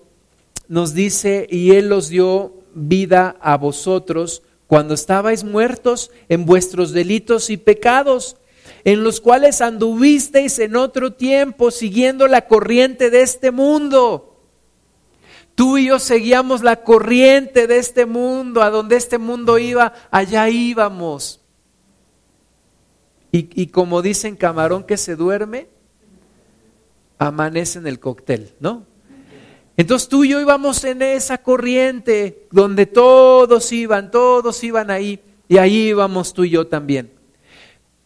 [0.67, 7.49] nos dice, y Él os dio vida a vosotros cuando estabais muertos en vuestros delitos
[7.49, 8.37] y pecados,
[8.83, 14.35] en los cuales anduvisteis en otro tiempo siguiendo la corriente de este mundo
[15.55, 20.49] Tú y yo seguíamos la corriente de este mundo, a donde este mundo iba, allá
[20.49, 21.41] íbamos.
[23.31, 25.67] Y, como dicen, camarón que se duerme,
[27.17, 28.85] amanece en el cóctel, ¿no?
[29.77, 35.57] Entonces tú y yo íbamos en esa corriente donde todos iban, todos iban ahí, y
[35.57, 37.11] ahí íbamos tú y yo también.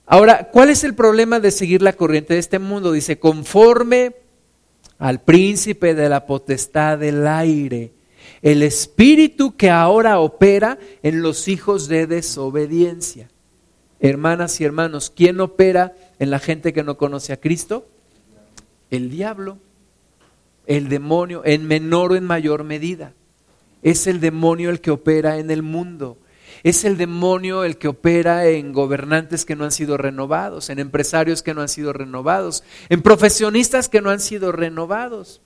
[0.06, 2.92] Ahora, ¿cuál es el problema de seguir la corriente de este mundo?
[2.92, 4.16] Dice, conforme
[4.98, 7.94] al príncipe de la potestad del aire,
[8.42, 13.30] el espíritu que ahora opera en los hijos de desobediencia.
[14.00, 17.88] Hermanas y hermanos, ¿quién opera en la gente que no conoce a Cristo?
[18.90, 19.58] El diablo,
[20.66, 23.14] el demonio, en menor o en mayor medida.
[23.82, 26.18] Es el demonio el que opera en el mundo.
[26.64, 31.42] Es el demonio el que opera en gobernantes que no han sido renovados, en empresarios
[31.42, 35.42] que no han sido renovados, en profesionistas que no han sido renovados,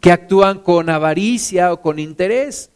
[0.00, 2.70] que actúan con avaricia o con interés.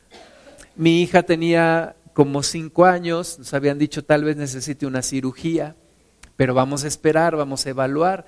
[0.76, 5.76] Mi hija tenía como cinco años, nos habían dicho tal vez necesite una cirugía,
[6.36, 8.26] pero vamos a esperar, vamos a evaluar.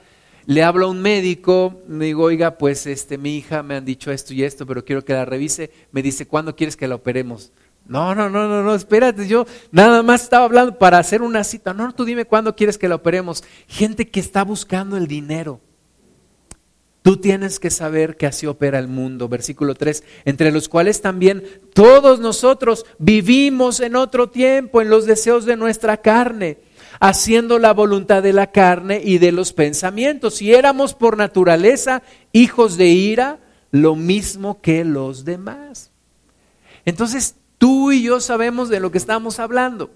[0.49, 4.11] Le hablo a un médico, me digo, oiga, pues este, mi hija me han dicho
[4.11, 5.71] esto y esto, pero quiero que la revise.
[5.93, 7.53] Me dice, ¿cuándo quieres que la operemos?
[7.85, 11.75] No, no, no, no, no, espérate, yo nada más estaba hablando para hacer una cita.
[11.75, 13.45] No, tú dime cuándo quieres que la operemos.
[13.67, 15.61] Gente que está buscando el dinero.
[17.03, 19.29] Tú tienes que saber que así opera el mundo.
[19.29, 25.45] Versículo 3, entre los cuales también todos nosotros vivimos en otro tiempo, en los deseos
[25.45, 26.57] de nuestra carne,
[27.01, 30.43] haciendo la voluntad de la carne y de los pensamientos.
[30.43, 33.39] Y éramos por naturaleza hijos de ira,
[33.71, 35.91] lo mismo que los demás.
[36.85, 39.91] Entonces, Tú y yo sabemos de lo que estamos hablando.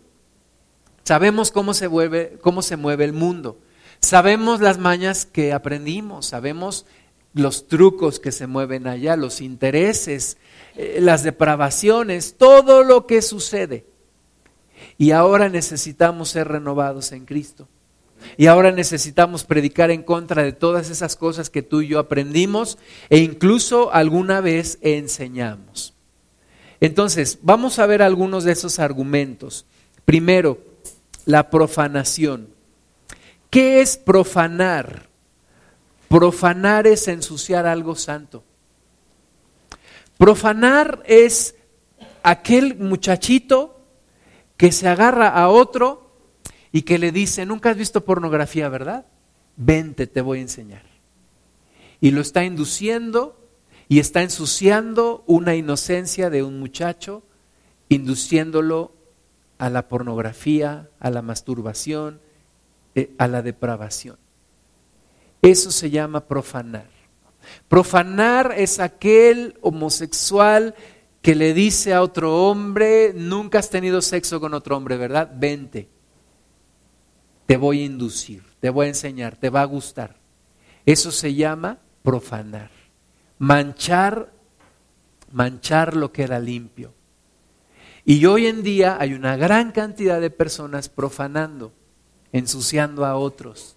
[1.05, 3.59] Sabemos cómo se, mueve, cómo se mueve el mundo.
[4.01, 6.27] Sabemos las mañas que aprendimos.
[6.27, 6.87] Sabemos
[7.35, 10.37] los trucos que se mueven allá, los intereses,
[10.77, 13.87] eh, las depravaciones, todo lo que sucede.
[15.03, 17.67] Y ahora necesitamos ser renovados en Cristo.
[18.37, 22.79] Y ahora necesitamos predicar en contra de todas esas cosas que tú y yo aprendimos
[23.11, 25.95] e incluso alguna vez enseñamos.
[26.79, 29.67] Entonces, vamos a ver algunos de esos argumentos.
[30.05, 30.59] Primero,
[31.25, 32.51] la profanación.
[33.51, 35.09] ¿Qué es profanar?
[36.07, 38.45] Profanar es ensuciar algo santo.
[40.17, 41.57] Profanar es
[42.23, 43.82] aquel muchachito
[44.63, 46.09] que se agarra a otro
[46.71, 49.07] y que le dice, nunca has visto pornografía, ¿verdad?
[49.57, 50.85] Vente, te voy a enseñar.
[52.01, 53.45] Y lo está induciendo
[53.89, 57.25] y está ensuciando una inocencia de un muchacho,
[57.89, 58.93] induciéndolo
[59.59, 62.21] a la pornografía, a la masturbación,
[62.95, 64.17] eh, a la depravación.
[65.43, 66.87] Eso se llama profanar.
[67.67, 70.77] Profanar es aquel homosexual
[71.23, 75.31] que le dice a otro hombre, nunca has tenido sexo con otro hombre, ¿verdad?
[75.33, 75.89] Vente,
[77.47, 80.17] te voy a inducir, te voy a enseñar, te va a gustar.
[80.85, 82.71] Eso se llama profanar,
[83.39, 84.33] manchar,
[85.31, 86.93] manchar lo que era limpio.
[88.05, 91.73] Y hoy en día hay una gran cantidad de personas profanando,
[92.33, 93.77] ensuciando a otros,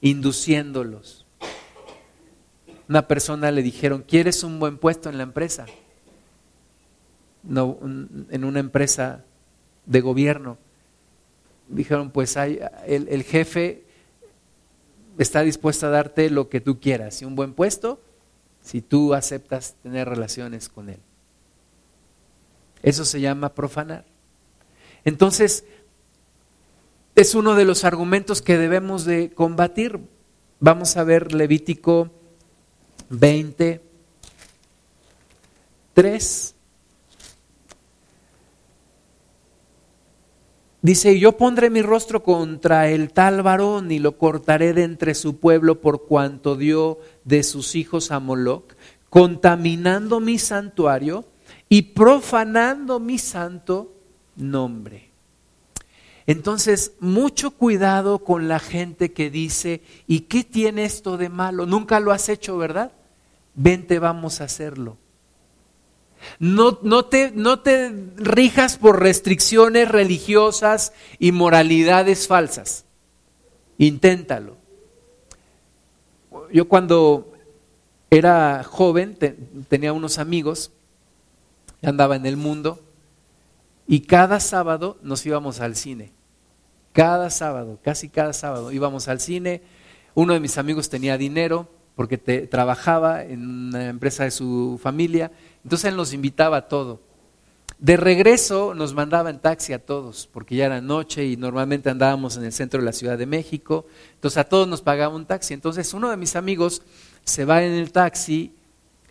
[0.00, 1.24] induciéndolos.
[2.88, 5.66] Una persona le dijeron, ¿quieres un buen puesto en la empresa?
[7.42, 9.24] No, en una empresa
[9.86, 10.58] de gobierno.
[11.68, 13.84] Dijeron, pues el, el jefe
[15.18, 18.00] está dispuesto a darte lo que tú quieras, y un buen puesto,
[18.62, 21.00] si tú aceptas tener relaciones con él.
[22.82, 24.04] Eso se llama profanar.
[25.04, 25.64] Entonces,
[27.14, 30.00] es uno de los argumentos que debemos de combatir.
[30.58, 32.10] Vamos a ver Levítico
[33.10, 33.82] 20,
[35.94, 36.54] 3.
[40.82, 45.36] Dice, yo pondré mi rostro contra el tal varón y lo cortaré de entre su
[45.36, 48.74] pueblo por cuanto dio de sus hijos a Moloc,
[49.10, 51.26] contaminando mi santuario
[51.68, 53.92] y profanando mi santo
[54.36, 55.10] nombre.
[56.26, 61.66] Entonces, mucho cuidado con la gente que dice, ¿y qué tiene esto de malo?
[61.66, 62.92] Nunca lo has hecho, ¿verdad?
[63.54, 64.96] Vente, vamos a hacerlo.
[66.38, 72.84] No, no, te, no te rijas por restricciones religiosas y moralidades falsas.
[73.78, 74.56] Inténtalo.
[76.52, 77.32] Yo cuando
[78.10, 79.16] era joven
[79.68, 80.72] tenía unos amigos,
[81.82, 82.80] andaba en el mundo,
[83.86, 86.12] y cada sábado nos íbamos al cine.
[86.92, 89.62] Cada sábado, casi cada sábado íbamos al cine.
[90.14, 95.30] Uno de mis amigos tenía dinero porque trabajaba en una empresa de su familia
[95.64, 97.00] entonces él nos invitaba a todo.
[97.78, 102.36] De regreso nos mandaba en taxi a todos, porque ya era noche y normalmente andábamos
[102.36, 103.86] en el centro de la Ciudad de México.
[104.14, 105.54] Entonces a todos nos pagaba un taxi.
[105.54, 106.82] Entonces uno de mis amigos
[107.24, 108.54] se va en el taxi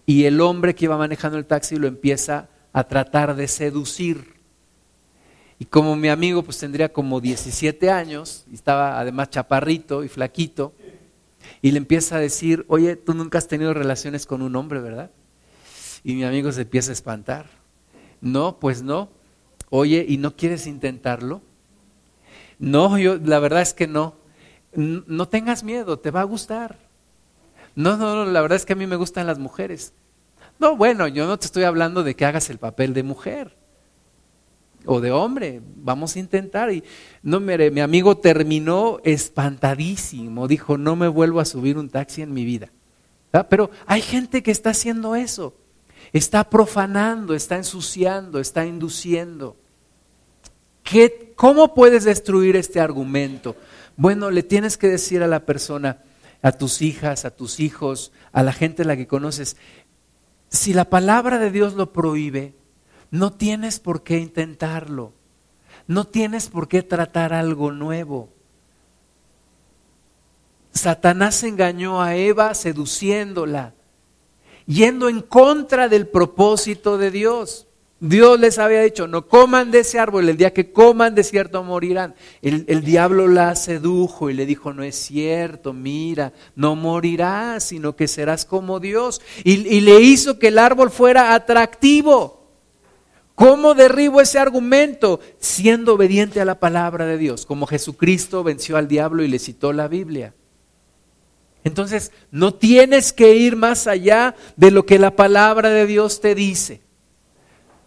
[0.05, 4.35] y el hombre que iba manejando el taxi lo empieza a tratar de seducir.
[5.57, 10.73] Y como mi amigo pues tendría como 17 años, y estaba además chaparrito y flaquito,
[11.62, 15.12] y le empieza a decir, oye, tú nunca has tenido relaciones con un hombre, ¿verdad?
[16.03, 17.47] Y mi amigo se empieza a espantar.
[18.21, 19.09] No, pues no.
[19.69, 21.41] Oye, ¿y no quieres intentarlo?
[22.57, 24.15] No, yo la verdad es que no.
[24.73, 26.77] No tengas miedo, te va a gustar.
[27.75, 29.93] No, no, no, la verdad es que a mí me gustan las mujeres.
[30.59, 33.55] No, bueno, yo no te estoy hablando de que hagas el papel de mujer
[34.85, 35.62] o de hombre.
[35.77, 36.71] Vamos a intentar.
[36.71, 36.83] Y
[37.23, 40.47] no, mire, mi amigo terminó espantadísimo.
[40.47, 42.69] Dijo, no me vuelvo a subir un taxi en mi vida.
[43.31, 43.47] ¿Ah?
[43.47, 45.55] Pero hay gente que está haciendo eso.
[46.12, 49.56] Está profanando, está ensuciando, está induciendo.
[50.84, 53.56] ¿Qué, ¿Cómo puedes destruir este argumento?
[53.95, 56.04] Bueno, le tienes que decir a la persona,
[56.41, 59.58] a tus hijas, a tus hijos, a la gente a la que conoces,
[60.50, 62.56] si la palabra de Dios lo prohíbe,
[63.12, 65.13] no tienes por qué intentarlo.
[65.88, 68.30] No tienes por qué tratar algo nuevo.
[70.72, 73.74] Satanás engañó a Eva seduciéndola
[74.69, 77.65] yendo en contra del propósito de Dios.
[77.99, 81.63] Dios les había dicho, no coman de ese árbol, el día que coman de cierto
[81.63, 82.15] morirán.
[82.41, 88.08] El, diablo la sedujo y le dijo, no es cierto, mira, no morirás, sino que
[88.08, 89.21] serás como Dios.
[89.43, 92.47] Y, y le hizo que el árbol fuera atractivo.
[93.36, 95.19] ¿Cómo derribo ese argumento?
[95.39, 99.73] Siendo obediente a la palabra de Dios, como Jesucristo venció al diablo y le citó
[99.73, 100.35] la Biblia.
[101.63, 106.35] Entonces, no tienes que ir más allá de lo que la palabra de Dios te
[106.35, 106.81] dice.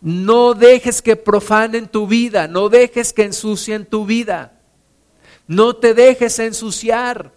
[0.01, 4.61] No dejes que profanen tu vida, no dejes que ensucien tu vida.
[5.47, 7.33] No te dejes ensuciar.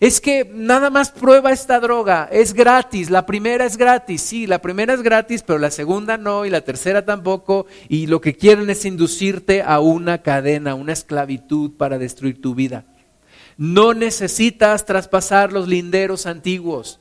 [0.00, 4.60] Es que nada más prueba esta droga, es gratis, la primera es gratis, sí, la
[4.60, 8.68] primera es gratis, pero la segunda no y la tercera tampoco, y lo que quieren
[8.70, 12.84] es inducirte a una cadena, una esclavitud para destruir tu vida.
[13.56, 17.00] No necesitas traspasar los linderos antiguos.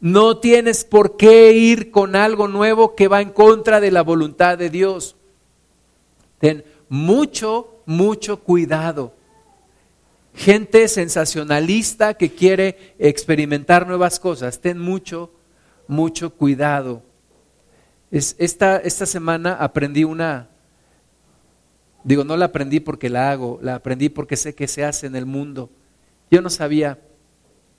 [0.00, 4.56] No tienes por qué ir con algo nuevo que va en contra de la voluntad
[4.56, 5.16] de Dios.
[6.38, 9.14] Ten mucho, mucho cuidado.
[10.34, 15.32] Gente sensacionalista que quiere experimentar nuevas cosas, ten mucho,
[15.88, 17.02] mucho cuidado.
[18.10, 20.48] esta, esta semana aprendí una,
[22.04, 25.16] digo, no la aprendí porque la hago, la aprendí porque sé que se hace en
[25.16, 25.70] el mundo.
[26.30, 26.98] Yo no sabía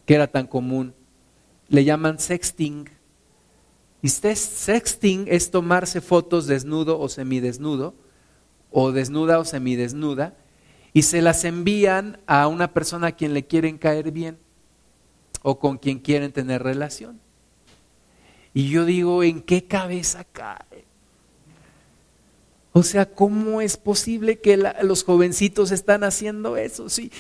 [0.06, 0.94] que era tan común
[1.70, 2.90] le llaman sexting.
[4.02, 7.94] Y sexting es tomarse fotos desnudo o semidesnudo,
[8.72, 10.36] o desnuda o semidesnuda,
[10.94, 14.40] y se las envían a una persona a quien le quieren caer bien
[15.42, 17.20] o con quien quieren tener relación.
[18.54, 20.58] Y yo digo, ¿en qué cabeza cae?
[22.80, 26.88] O sea, ¿cómo es posible que los jovencitos están haciendo eso?
[26.88, 27.12] Si,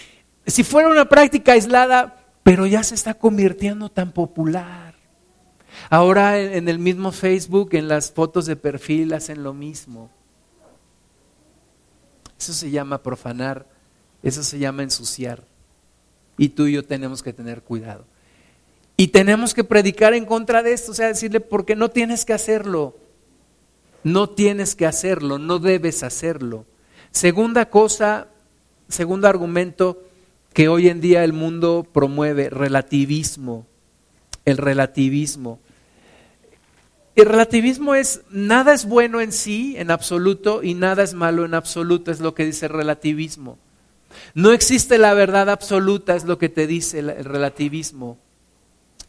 [0.47, 4.95] si fuera una práctica aislada, pero ya se está convirtiendo tan popular.
[5.89, 10.09] Ahora en el mismo Facebook, en las fotos de perfil, hacen lo mismo.
[12.39, 13.67] Eso se llama profanar,
[14.23, 15.43] eso se llama ensuciar.
[16.37, 18.05] Y tú y yo tenemos que tener cuidado.
[18.95, 22.31] Y tenemos que predicar en contra de esto, o sea, decirle, porque no tienes que
[22.31, 22.95] hacerlo.
[24.03, 26.65] No tienes que hacerlo, no debes hacerlo.
[27.11, 28.27] Segunda cosa,
[28.87, 30.03] segundo argumento,
[30.53, 33.65] que hoy en día el mundo promueve, relativismo,
[34.45, 35.59] el relativismo.
[37.15, 41.53] El relativismo es, nada es bueno en sí, en absoluto, y nada es malo en
[41.53, 43.57] absoluto, es lo que dice el relativismo.
[44.33, 48.17] No existe la verdad absoluta, es lo que te dice el, relativismo.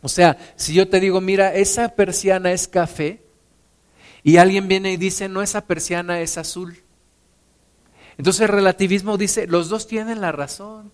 [0.02, 3.20] O sea, si yo te digo, mira, esa persiana es café,
[4.22, 6.78] y alguien viene y dice, no, esa persiana es azul.
[8.18, 10.92] Entonces el relativismo dice, los dos tienen la razón.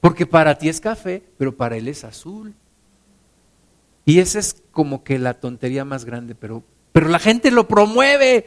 [0.00, 2.54] Porque para ti es café, pero para él es azul.
[4.04, 6.62] Y esa es como que la tontería más grande, pero,
[6.92, 8.46] pero la gente lo promueve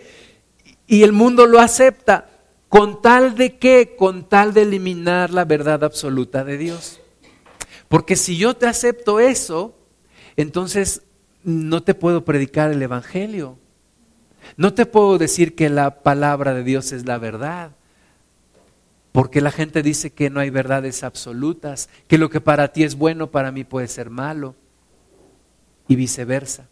[0.88, 2.30] y el mundo lo acepta.
[2.70, 3.96] ¿Con tal de qué?
[3.98, 7.02] Con tal de eliminar la verdad absoluta de Dios.
[7.88, 9.76] Porque si yo te acepto eso,
[10.38, 11.02] entonces
[11.44, 13.58] no te puedo predicar el Evangelio.
[14.60, 17.72] No te puedo decir que la palabra de Dios es la verdad.
[19.14, 22.96] Porque la gente dice que no hay verdades absolutas, que lo que para ti es
[22.96, 24.56] bueno, para mí puede ser malo,
[25.88, 26.68] y viceversa.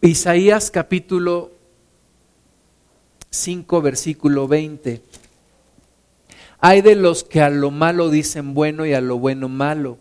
[0.00, 1.50] Isaías capítulo
[3.30, 5.02] 5, versículo 20.
[6.60, 9.98] Hay de los que a lo malo dicen bueno y a lo bueno malo,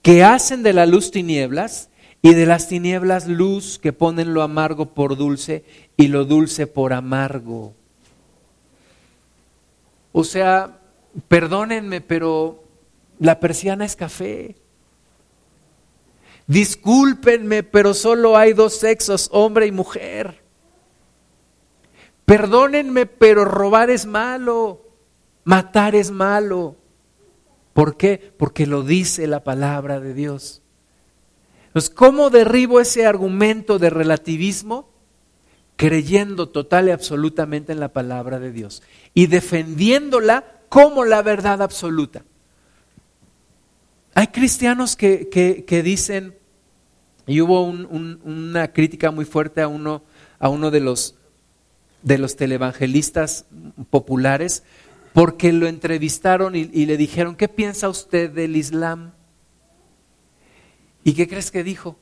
[0.00, 1.87] que hacen de la luz tinieblas
[2.20, 5.64] y de las tinieblas luz, que ponen lo amargo por dulce
[5.96, 7.74] y lo dulce por amargo.
[10.12, 10.80] O sea,
[11.28, 12.64] perdónenme, pero
[13.18, 14.56] la persiana es café.
[16.46, 20.42] Discúlpenme, pero solo hay dos sexos, hombre y mujer.
[22.24, 24.82] Perdónenme, pero robar es malo,
[25.44, 26.76] matar es malo.
[27.74, 28.34] ¿Por qué?
[28.36, 30.62] Porque lo dice la palabra de Dios.
[31.94, 34.88] ¿Cómo derribo ese argumento de relativismo?
[35.78, 38.82] creyendo total y absolutamente en la palabra de Dios
[39.14, 42.24] y defendiéndola como la verdad absoluta.
[44.12, 46.34] Hay cristianos que, dicen,
[47.28, 50.02] y hubo una crítica muy fuerte a uno,
[50.40, 51.14] a uno de, los,
[52.02, 53.44] de los televangelistas
[53.88, 54.64] populares,
[55.12, 59.12] porque lo entrevistaron y le dijeron, ¿qué piensa usted del Islam?
[61.08, 61.96] ¿Y qué crees que dijo?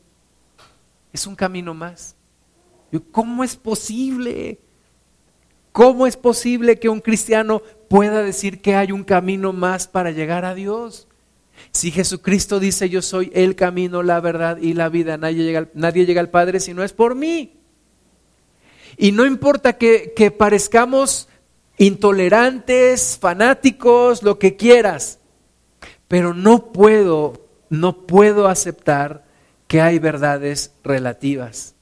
[1.12, 2.16] Es un camino más.
[3.12, 4.58] ¿Cómo es posible?
[5.70, 10.44] ¿Cómo es posible que un cristiano pueda decir que hay un camino más para llegar
[10.44, 11.06] a Dios?
[11.70, 15.44] Si Jesucristo dice yo soy el camino, la verdad y la vida, nadie
[16.04, 17.60] llega, al Padre si no es por mí.
[18.96, 21.28] Y no importa que parezcamos
[21.78, 25.20] intolerantes, fanáticos, lo que quieras,
[26.08, 29.24] pero no puedo, no puedo aceptar
[29.66, 31.74] que hay verdades relativas.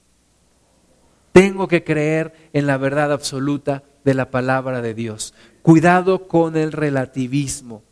[1.33, 5.35] Tengo que creer en la verdad absoluta de la palabra de Dios.
[5.63, 7.83] Cuidado con el relativismo.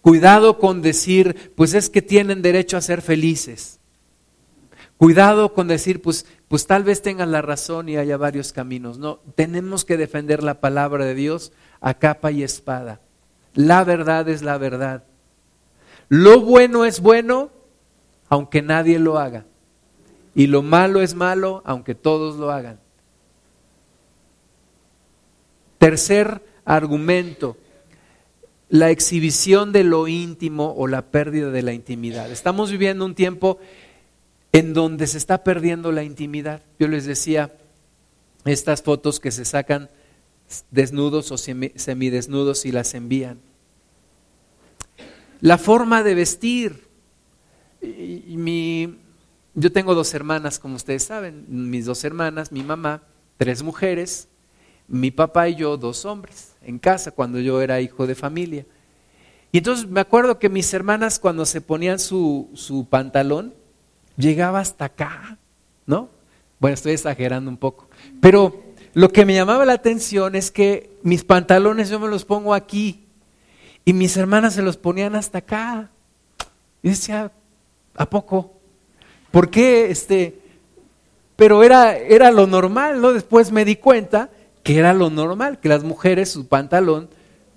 [0.00, 3.80] Cuidado con decir, pues es que tienen derecho a ser felices.
[4.96, 8.98] Cuidado con decir, pues, pues tal vez tengan la razón y haya varios caminos.
[8.98, 13.00] No, tenemos que defender la palabra de Dios a capa y espada.
[13.54, 15.04] La verdad es la verdad.
[16.10, 17.50] Lo bueno es bueno,
[18.28, 19.46] aunque nadie lo haga.
[20.34, 22.80] Y lo malo es malo aunque todos lo hagan.
[25.78, 27.56] Tercer argumento.
[28.68, 32.30] la exhibición de lo íntimo o la pérdida de la intimidad.
[32.30, 33.58] Estamos viviendo un tiempo
[34.52, 36.62] en donde se está perdiendo la intimidad.
[36.78, 37.52] Yo les decía,
[38.44, 39.90] estas fotos que se sacan
[40.70, 43.40] desnudos o semidesnudos y las envían.
[45.40, 46.88] La forma de vestir.
[47.80, 48.98] Mi,
[49.54, 53.02] yo tengo dos hermanas, como ustedes saben, mis dos hermanas, mi mamá,
[53.38, 54.28] tres mujeres,
[54.86, 58.66] mi papá y yo, dos hombres, en casa cuando yo era hijo de familia.
[59.52, 63.54] Y entonces me acuerdo que mis hermanas cuando se ponían su, su pantalón,
[64.16, 65.38] llegaba hasta acá,
[65.86, 66.10] ¿no?
[66.58, 67.88] Bueno, estoy exagerando un poco,
[68.20, 68.62] pero
[68.92, 73.06] lo que me llamaba la atención es que mis pantalones yo me los pongo aquí
[73.90, 75.90] y mis hermanas se los ponían hasta acá.
[76.80, 77.32] Y decía,
[77.96, 78.52] ¿a poco?
[79.32, 80.38] ¿Por qué este?
[81.34, 83.12] Pero era, era lo normal, ¿no?
[83.12, 84.30] Después me di cuenta
[84.62, 87.10] que era lo normal, que las mujeres su pantalón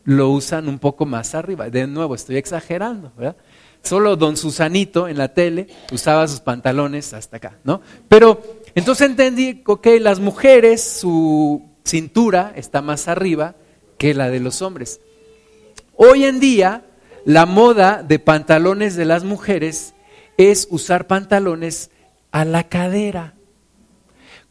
[0.05, 1.69] lo usan un poco más arriba.
[1.69, 3.35] De nuevo, estoy exagerando, ¿verdad?
[3.83, 7.79] Solo don Susanito en la tele usaba sus pantalones hasta acá, ¿no?
[8.09, 8.41] Pero
[8.73, 13.53] entonces entendí que las mujeres, su cintura está más arriba
[13.99, 14.99] que la de los hombres.
[15.95, 16.85] Hoy en día,
[17.23, 19.93] la moda de pantalones de las mujeres
[20.37, 21.91] es usar pantalones
[22.31, 23.35] a la cadera,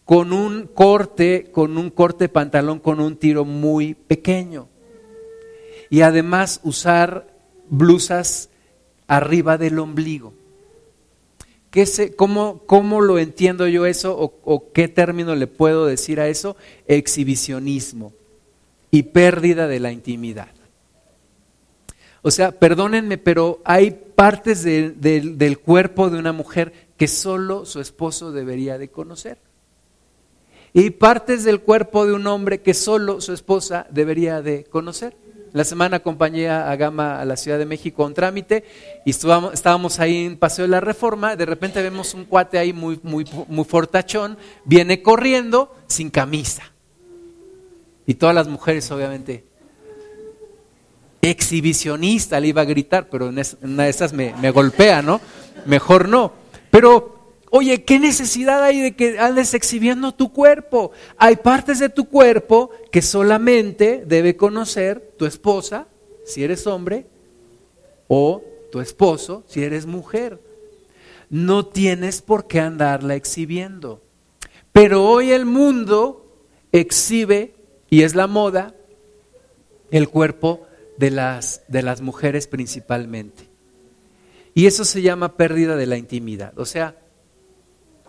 [0.05, 4.68] con un corte, con un corte de pantalón con un tiro muy pequeño.
[5.90, 7.26] Y además usar
[7.68, 8.49] blusas
[9.09, 10.34] arriba del ombligo.
[11.70, 16.28] ¿Qué cómo, cómo, lo entiendo yo eso o, o qué término le puedo decir a
[16.28, 16.57] eso?
[16.86, 18.12] Exhibicionismo
[18.90, 20.61] y pérdida de la intimidad.
[22.22, 28.30] O sea, perdónenme, pero hay partes del cuerpo de una mujer que solo su esposo
[28.30, 29.38] debería de conocer.
[30.72, 35.16] Y partes del cuerpo de un hombre que solo su esposa debería de conocer.
[35.52, 38.64] La semana acompañé a Gama a la Ciudad de México a un trámite
[39.04, 41.36] y estábamos, ahí en Paseo de la Reforma.
[41.36, 46.62] De repente vemos un cuate ahí muy, muy, muy fortachón, viene corriendo sin camisa.
[48.06, 49.44] Y todas las mujeres, obviamente,
[51.22, 55.20] exhibicionista, le iba a gritar, pero en una de esas me, me golpea, ¿no?
[55.64, 56.32] Mejor no.
[56.70, 57.22] Pero
[57.54, 60.92] Oye, ¿qué necesidad hay de que andes exhibiendo tu cuerpo?
[61.18, 65.86] Hay partes de tu cuerpo que solamente debe conocer tu esposa,
[66.24, 67.04] si eres hombre,
[68.08, 70.40] o tu esposo, si eres mujer.
[71.28, 74.00] No tienes por qué andarla exhibiendo.
[74.72, 76.24] Pero hoy el mundo
[76.72, 77.54] exhibe,
[77.90, 78.74] y es la moda,
[79.90, 80.66] el cuerpo
[80.97, 83.49] de las, de las mujeres principalmente.
[84.55, 86.59] Y eso se llama pérdida de la intimidad.
[86.59, 86.97] O sea,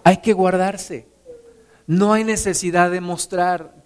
[0.03, 1.07] hay que guardarse.
[1.87, 3.83] No hay necesidad de mostrar.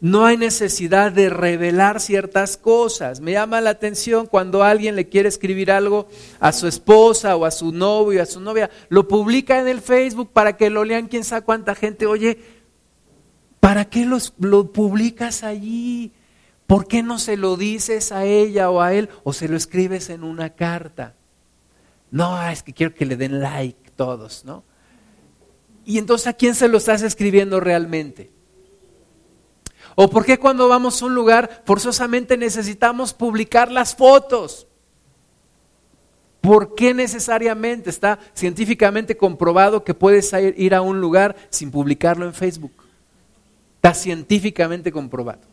[0.00, 3.20] No hay necesidad de revelar ciertas cosas.
[3.20, 6.08] Me llama la atención cuando alguien le quiere escribir algo
[6.40, 10.30] a su esposa o a su novio, a su novia, lo publica en el Facebook
[10.32, 12.06] para que lo lean quién sabe cuánta gente.
[12.06, 12.38] Oye,
[13.60, 14.04] ¿para qué
[14.38, 16.10] lo publicas allí?
[16.72, 20.08] ¿Por qué no se lo dices a ella o a él o se lo escribes
[20.08, 21.16] en una carta?
[22.10, 24.64] No, es que quiero que le den like todos, ¿no?
[25.84, 28.30] Y entonces a quién se lo estás escribiendo realmente?
[29.96, 34.66] ¿O por qué cuando vamos a un lugar forzosamente necesitamos publicar las fotos?
[36.40, 42.32] ¿Por qué necesariamente está científicamente comprobado que puedes ir a un lugar sin publicarlo en
[42.32, 42.72] Facebook?
[43.76, 45.51] Está científicamente comprobado.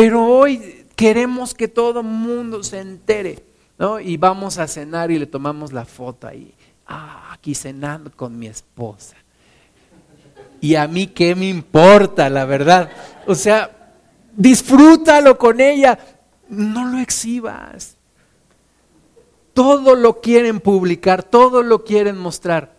[0.00, 3.44] Pero hoy queremos que todo mundo se entere,
[3.78, 3.98] ¿no?
[3.98, 6.54] Y vamos a cenar y le tomamos la foto ahí.
[6.86, 9.16] Ah, aquí cenando con mi esposa
[10.60, 12.90] y a mí qué me importa, la verdad.
[13.26, 13.94] O sea,
[14.36, 15.98] disfrútalo con ella,
[16.48, 17.96] no lo exhibas.
[19.54, 22.76] Todo lo quieren publicar, todo lo quieren mostrar.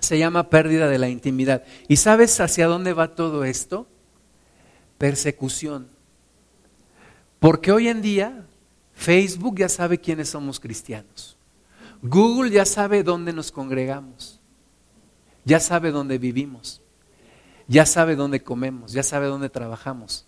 [0.00, 1.62] Se llama pérdida de la intimidad.
[1.86, 3.86] ¿Y sabes hacia dónde va todo esto?
[4.98, 5.91] Persecución.
[7.42, 8.46] Porque hoy en día
[8.94, 11.36] Facebook ya sabe quiénes somos cristianos.
[12.00, 14.40] Google ya sabe dónde nos congregamos.
[15.44, 16.82] Ya sabe dónde vivimos
[17.72, 20.26] ya sabe dónde comemos, ya sabe dónde trabajamos.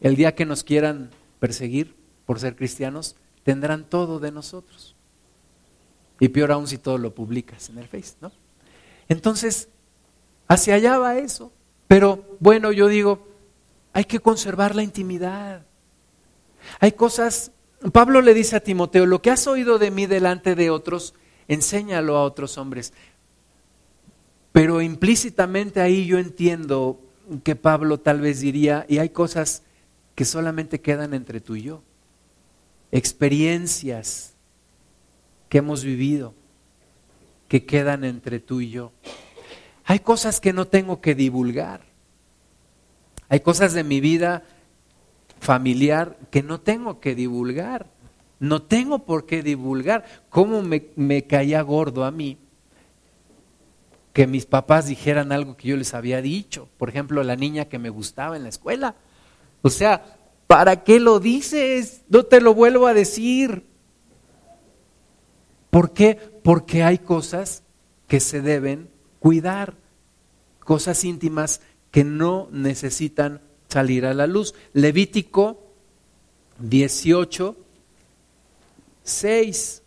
[0.00, 4.94] El día que nos quieran perseguir por ser cristianos, tendrán todo de nosotros.
[6.18, 8.30] Y peor aún si todo lo publicas en el Face, ¿no?
[9.08, 9.68] Entonces,
[10.48, 11.50] hacia allá va eso.
[11.88, 13.26] Pero bueno, yo digo,
[13.92, 15.64] hay que conservar la intimidad.
[16.78, 17.52] Hay cosas,
[17.92, 21.14] Pablo le dice a Timoteo, lo que has oído de mí delante de otros,
[21.48, 22.92] enséñalo a otros hombres.
[24.52, 27.00] Pero implícitamente ahí yo entiendo
[27.44, 29.62] que Pablo tal vez diría, y hay cosas
[30.14, 31.82] que solamente quedan entre tú y yo.
[32.92, 34.34] experiencias
[35.48, 36.34] que hemos vivido,
[37.48, 38.92] que quedan entre tú y yo.
[39.84, 41.82] Hay cosas que no tengo que divulgar.
[43.28, 44.44] Hay cosas de mi vida
[45.40, 47.86] familiar que no tengo que divulgar.
[48.38, 50.04] No tengo por qué divulgar.
[50.28, 52.38] ¿Cómo me, caía gordo a mí
[54.12, 56.68] que mis papás dijeran algo que yo les había dicho?
[56.78, 58.94] Por ejemplo, la niña que me gustaba en la escuela.
[59.62, 60.16] O sea,
[60.46, 62.02] ¿para qué lo dices?
[62.08, 63.66] No te lo vuelvo a decir.
[65.70, 66.16] ¿Por qué?
[66.42, 67.62] Porque hay cosas
[68.08, 69.76] que se deben cuidar,
[70.60, 71.60] cosas íntimas
[71.90, 74.54] que no necesitan salir a la luz.
[74.72, 75.70] Levítico
[76.58, 77.56] 18,
[79.02, 79.82] 6.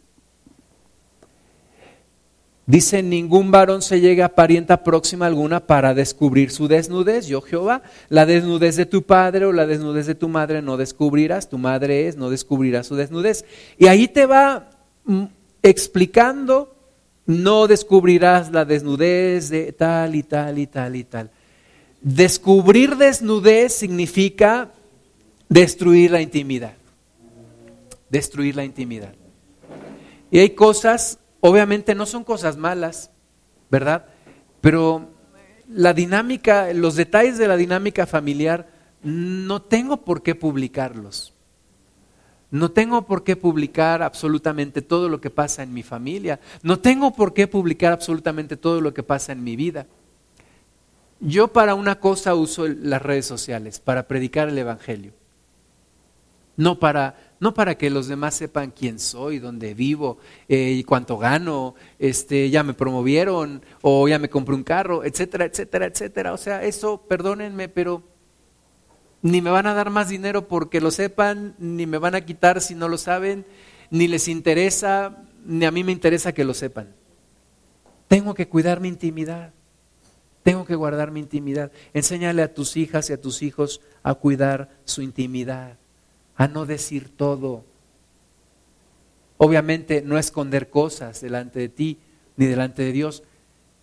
[2.66, 7.28] Dice, ningún varón se llega a parienta próxima alguna para descubrir su desnudez.
[7.28, 11.50] Yo Jehová, la desnudez de tu padre o la desnudez de tu madre no descubrirás.
[11.50, 13.44] Tu madre es, no descubrirás su desnudez.
[13.78, 14.70] Y ahí te va
[15.04, 15.26] mm,
[15.62, 16.74] explicando,
[17.26, 21.32] no descubrirás la desnudez de tal y tal y tal y tal.
[22.04, 24.72] Descubrir desnudez significa
[25.47, 26.74] destruir la intimidad.
[28.10, 29.14] Destruir la intimidad.
[30.30, 33.10] Y hay cosas, obviamente no son cosas malas,
[33.72, 34.06] ¿verdad?
[34.60, 35.08] Pero
[35.70, 38.68] la dinámica, los detalles de la dinámica familiar,
[39.01, 41.34] no tengo por qué publicarlos.
[42.51, 46.41] No tengo por qué publicar absolutamente todo lo que pasa en mi familia.
[46.62, 49.88] No tengo por qué publicar absolutamente todo lo que pasa en mi vida.
[51.26, 55.13] Yo para una cosa uso las redes sociales, para predicar el Evangelio.
[56.57, 60.17] No para, no para que los demás sepan quién soy, dónde vivo,
[60.49, 65.45] eh, y cuánto gano, este, ya me promovieron o ya me compré un carro, etcétera,
[65.45, 66.34] etcétera, etcétera.
[66.34, 68.03] O sea, eso, perdónenme, pero
[69.21, 72.59] ni me van a dar más dinero porque lo sepan, ni me van a quitar
[72.59, 73.45] si no lo saben,
[73.89, 76.93] ni les interesa, ni a mí me interesa que lo sepan.
[78.09, 79.53] Tengo que cuidar mi intimidad.
[80.44, 81.72] Tengo que guardar mi intimidad.
[81.94, 85.78] Enséñale a tus hijas y a tus hijos a cuidar su intimidad,
[86.36, 87.64] a no decir todo.
[89.38, 92.00] Obviamente no esconder cosas delante de ti
[92.36, 93.24] ni delante de Dios,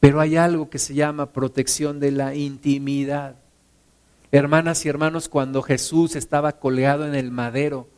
[0.01, 3.37] pero hay algo que se llama protección de la intimidad.
[4.33, 7.89] Hermanas y hermanos, cuando Jesús estaba colgado en el madero,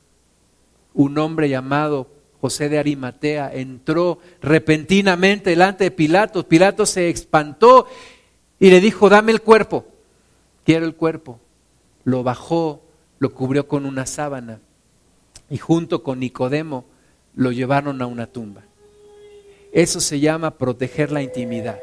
[0.95, 2.09] un hombre llamado
[2.41, 6.49] José de Arimatea entró repentinamente delante de Pilato.
[6.49, 7.87] Pilato se espantó
[8.63, 9.85] y le dijo, dame el cuerpo,
[10.65, 11.41] quiero el cuerpo.
[12.05, 12.81] Lo bajó,
[13.19, 14.61] lo cubrió con una sábana
[15.51, 16.85] y junto con Nicodemo
[17.35, 18.63] lo llevaron a una tumba.
[19.73, 21.81] Eso se llama proteger la intimidad.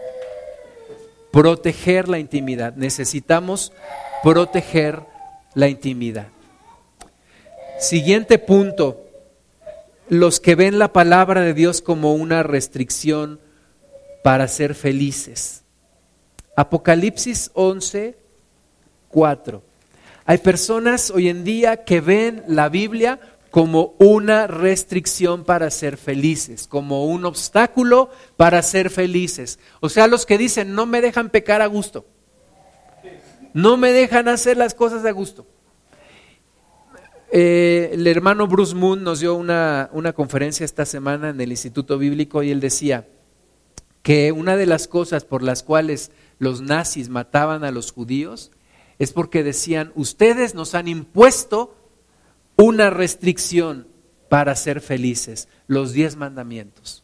[1.31, 2.73] Proteger la intimidad.
[2.77, 3.73] Necesitamos
[4.23, 5.01] proteger
[5.55, 6.29] la intimidad.
[7.81, 9.05] Siguiente punto.
[10.07, 13.41] Los que ven la palabra de Dios como una restricción
[14.23, 15.65] para ser felices.
[16.59, 18.17] Apocalipsis 11,
[19.07, 19.63] 4.
[20.25, 26.67] Hay personas hoy en día que ven la Biblia como una restricción para ser felices,
[26.67, 29.57] como un obstáculo para ser felices.
[29.79, 32.05] O sea, los que dicen, no me dejan pecar a gusto,
[33.53, 35.47] no me dejan hacer las cosas a gusto.
[37.31, 41.97] Eh, el hermano Bruce Moon nos dio una, una conferencia esta semana en el Instituto
[41.97, 43.07] Bíblico y él decía
[44.03, 48.51] que una de las cosas por las cuales los nazis mataban a los judíos
[48.97, 51.75] es porque decían, ustedes nos han impuesto
[52.57, 53.87] una restricción
[54.27, 57.03] para ser felices, los diez mandamientos.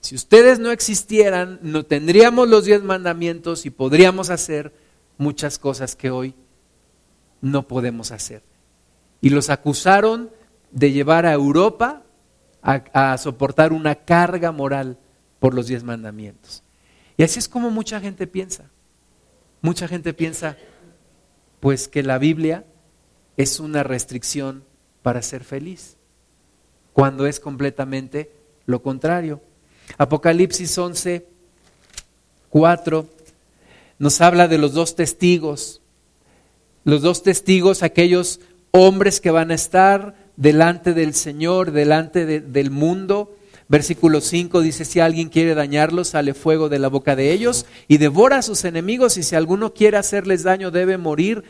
[0.00, 4.74] Si ustedes no existieran, no tendríamos los diez mandamientos y podríamos hacer
[5.18, 6.34] muchas cosas que hoy
[7.40, 8.42] no podemos hacer.
[9.20, 10.30] Y los acusaron
[10.70, 12.02] de llevar a Europa
[12.62, 14.98] a, soportar una carga moral
[15.38, 16.63] por los diez mandamientos.
[17.16, 18.70] Y así es como mucha gente piensa.
[19.60, 20.56] Mucha gente piensa,
[21.60, 22.64] pues que la Biblia
[23.36, 24.64] es una restricción
[25.02, 25.96] para ser feliz,
[26.92, 28.30] cuando es completamente
[28.66, 29.40] lo contrario.
[29.98, 31.26] Apocalipsis 11,
[32.50, 33.08] 4
[33.98, 35.80] nos habla de los dos testigos.
[36.84, 38.40] Los dos testigos, aquellos
[38.70, 43.36] hombres que van a estar delante del Señor, delante del mundo,
[43.74, 47.98] Versículo 5 dice, si alguien quiere dañarlos, sale fuego de la boca de ellos y
[47.98, 51.42] devora a sus enemigos y si alguno quiere hacerles daño debe morir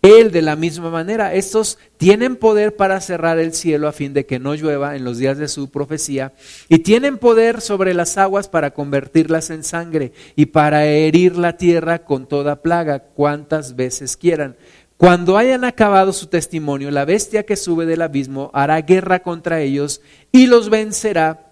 [0.00, 1.34] él de la misma manera.
[1.34, 5.18] Estos tienen poder para cerrar el cielo a fin de que no llueva en los
[5.18, 6.32] días de su profecía
[6.68, 12.04] y tienen poder sobre las aguas para convertirlas en sangre y para herir la tierra
[12.04, 14.54] con toda plaga cuantas veces quieran.
[14.96, 20.00] Cuando hayan acabado su testimonio, la bestia que sube del abismo hará guerra contra ellos
[20.30, 21.43] y los vencerá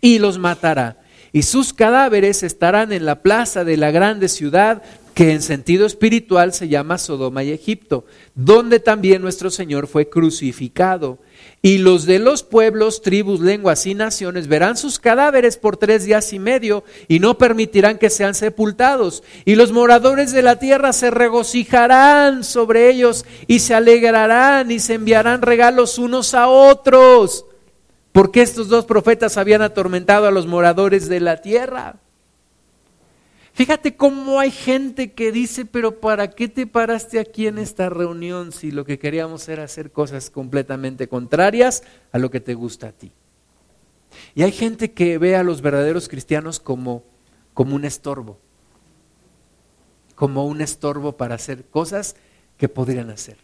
[0.00, 1.00] y los matará.
[1.32, 4.82] Y sus cadáveres estarán en la plaza de la grande ciudad
[5.18, 8.04] que en sentido espiritual se llama Sodoma y Egipto,
[8.36, 11.18] donde también nuestro Señor fue crucificado.
[11.60, 16.32] Y los de los pueblos, tribus, lenguas y naciones verán sus cadáveres por tres días
[16.32, 19.24] y medio y no permitirán que sean sepultados.
[19.44, 24.94] Y los moradores de la tierra se regocijarán sobre ellos y se alegrarán y se
[24.94, 27.44] enviarán regalos unos a otros,
[28.12, 31.96] porque estos dos profetas habían atormentado a los moradores de la tierra.
[33.52, 38.52] Fíjate cómo hay gente que dice, pero ¿para qué te paraste aquí en esta reunión
[38.52, 41.82] si lo que queríamos era hacer cosas completamente contrarias
[42.12, 43.10] a lo que te gusta a ti?
[44.34, 47.02] Y hay gente que ve a los verdaderos cristianos como,
[47.52, 48.38] como un estorbo,
[50.14, 52.14] como un estorbo para hacer cosas
[52.56, 53.38] que podrían hacer.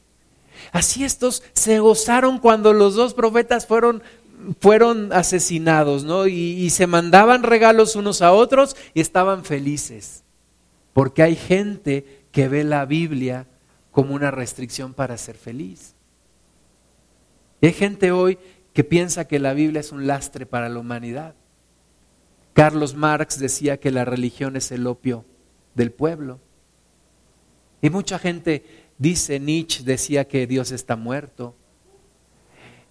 [0.72, 4.02] Así estos se gozaron cuando los dos profetas fueron
[4.60, 6.26] fueron asesinados, ¿no?
[6.26, 10.24] Y, se mandaban regalos unos a otros y estaban felices.
[10.92, 13.46] Porque hay gente que ve la Biblia
[13.90, 15.94] como una restricción para ser feliz.
[17.62, 18.38] hay gente hoy
[18.72, 21.34] que piensa que la Biblia es un lastre para la humanidad.
[22.52, 25.24] Carlos Marx decía que la religión es el opio
[25.74, 26.40] del pueblo.
[27.82, 28.64] Y mucha gente
[28.98, 31.54] dice, Nietzsche decía que Dios está muerto.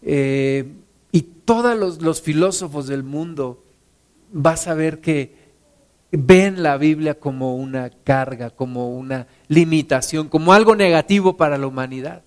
[0.01, 0.65] Eh,
[1.13, 3.63] y todos los, filósofos del mundo
[4.31, 5.35] vas a ver que
[6.11, 12.23] ven la Biblia como una carga, como una limitación, como algo negativo para la humanidad.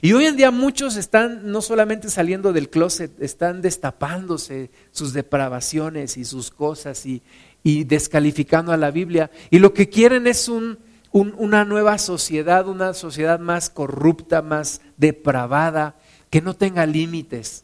[0.00, 6.16] Y hoy en día muchos están no solamente saliendo del closet, están destapándose sus depravaciones
[6.16, 7.20] y sus cosas y,
[7.64, 9.32] descalificando a la Biblia.
[9.50, 15.96] Y lo que quieren es una nueva sociedad, una sociedad más corrupta, más depravada,
[16.30, 17.63] que no tenga límites.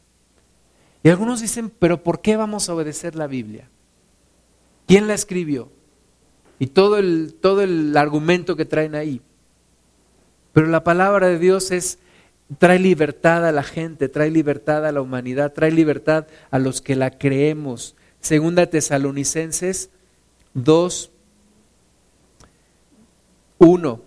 [1.03, 3.69] Y algunos dicen, pero ¿por qué vamos a obedecer la Biblia?
[4.87, 5.71] ¿Quién la escribió?
[6.59, 9.23] Y todo el, todo el argumento que traen ahí.
[10.53, 11.99] Pero la palabra de Dios es,
[12.59, 16.97] trae libertad a la gente, trae libertad a la humanidad, trae libertad a los que
[16.97, 17.97] la creemos.
[18.21, 19.89] Segunda Tesalonicenses
[20.53, 21.11] 2,
[23.59, 24.03] 1.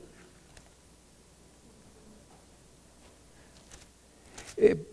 [4.58, 4.93] Eh,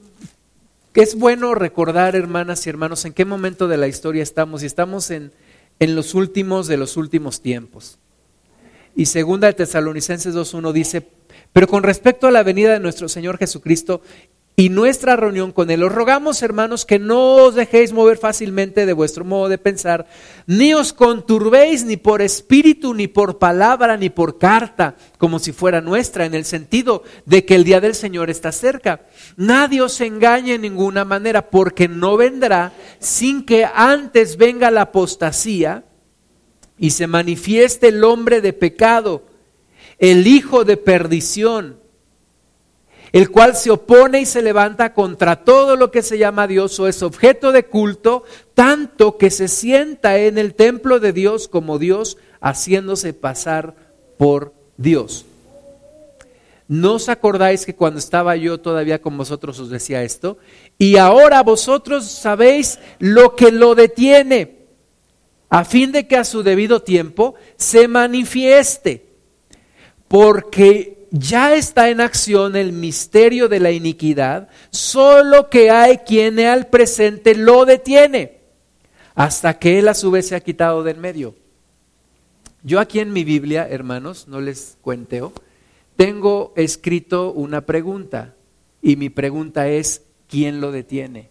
[0.95, 4.63] es bueno recordar, hermanas y hermanos, en qué momento de la historia estamos.
[4.63, 5.33] Y estamos en,
[5.79, 7.99] en los últimos de los últimos tiempos.
[8.97, 11.07] Y segunda de Tesalonicenses 2.1 dice,
[11.53, 14.03] pero con respecto a la venida de nuestro Señor Jesucristo
[14.61, 15.83] y nuestra reunión con Él.
[15.83, 20.07] Os rogamos, hermanos, que no os dejéis mover fácilmente de vuestro modo de pensar,
[20.47, 25.81] ni os conturbéis ni por espíritu, ni por palabra, ni por carta, como si fuera
[25.81, 29.07] nuestra, en el sentido de que el día del Señor está cerca.
[29.39, 35.85] Nadie os engañe en ninguna manera, porque no vendrá sin que antes venga la apostasía
[36.77, 39.25] y se manifieste el hombre de pecado,
[39.99, 41.81] el hijo de perdición
[43.13, 46.87] el cual se opone y se levanta contra todo lo que se llama Dios o
[46.87, 52.19] es objeto de culto, tanto que se sienta en el templo de Dios como Dios,
[52.41, 53.75] haciéndose pasar
[54.17, 55.27] por Dios.
[56.69, 60.39] ¿No os acordáis que cuando estaba yo todavía con vosotros os decía esto?
[60.79, 64.59] Y ahora vosotros sabéis lo que lo detiene,
[65.49, 69.05] a fin de que a su debido tiempo se manifieste,
[70.07, 76.69] porque ya está en acción el misterio de la iniquidad, solo que hay quien al
[76.69, 78.39] presente lo detiene,
[79.15, 81.35] hasta que él a su vez se ha quitado del medio.
[82.63, 85.33] Yo aquí en mi Biblia, hermanos, no les cuenteo,
[85.97, 88.35] tengo escrito una pregunta,
[88.83, 91.29] y mi pregunta es, ¿quién lo detiene?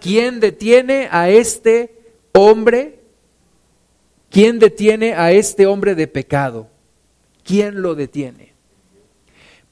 [0.00, 1.98] ¿Quién detiene a este
[2.32, 3.00] hombre?
[4.30, 6.68] ¿Quién detiene a este hombre de pecado?
[7.44, 8.51] ¿Quién lo detiene?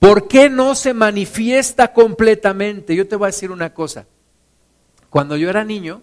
[0.01, 2.97] ¿Por qué no se manifiesta completamente?
[2.97, 4.07] Yo te voy a decir una cosa.
[5.11, 6.03] Cuando yo era niño,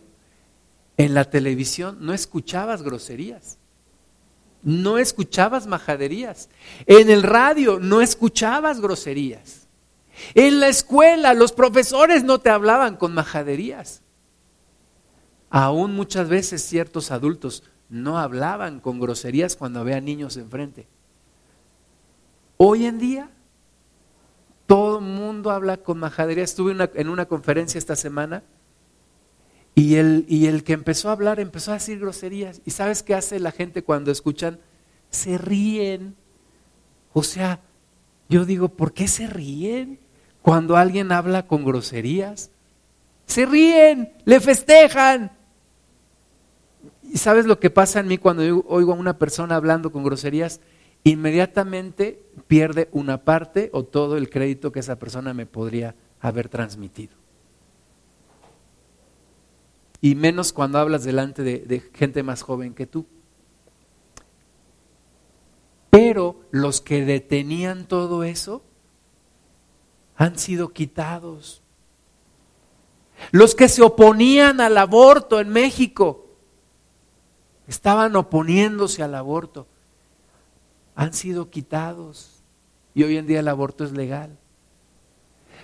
[0.98, 3.58] en la televisión no escuchabas groserías,
[4.62, 6.50] no escuchabas majaderías,
[6.86, 9.68] en el radio no escuchabas groserías,
[10.36, 14.04] en la escuela los profesores no te hablaban con majaderías.
[15.50, 20.88] Aún muchas veces ciertos adultos no hablaban con groserías cuando vean niños enfrente.
[22.58, 23.32] Hoy en día
[24.68, 26.44] todo el mundo habla con majadería.
[26.44, 28.44] Estuve en una conferencia esta semana
[29.78, 32.62] y el, que empezó a hablar empezó a decir groserías.
[32.66, 34.60] ¿Y sabes qué hace la gente cuando escuchan?
[35.12, 36.16] Se ríen.
[37.14, 37.62] O sea,
[38.28, 40.00] Yo digo, ¿por qué se ríen
[40.42, 42.50] cuando alguien habla con groserías?
[43.28, 45.32] Se ríen, le festejan.
[47.04, 50.60] ¿Y sabes lo que pasa en mí cuando oigo a una persona hablando con groserías?
[51.08, 57.16] Inmediatamente pierde una parte o todo el crédito que esa persona me podría haber transmitido.
[60.02, 63.06] Y menos cuando hablas delante de, gente más joven que tú.
[65.92, 68.62] Pero los que detenían todo eso
[70.18, 71.64] han sido quitados.
[73.32, 76.26] Los que se oponían al aborto en México
[77.66, 79.68] estaban oponiéndose al aborto.
[80.98, 82.42] Han sido quitados
[82.96, 84.36] y hoy en día el aborto es legal.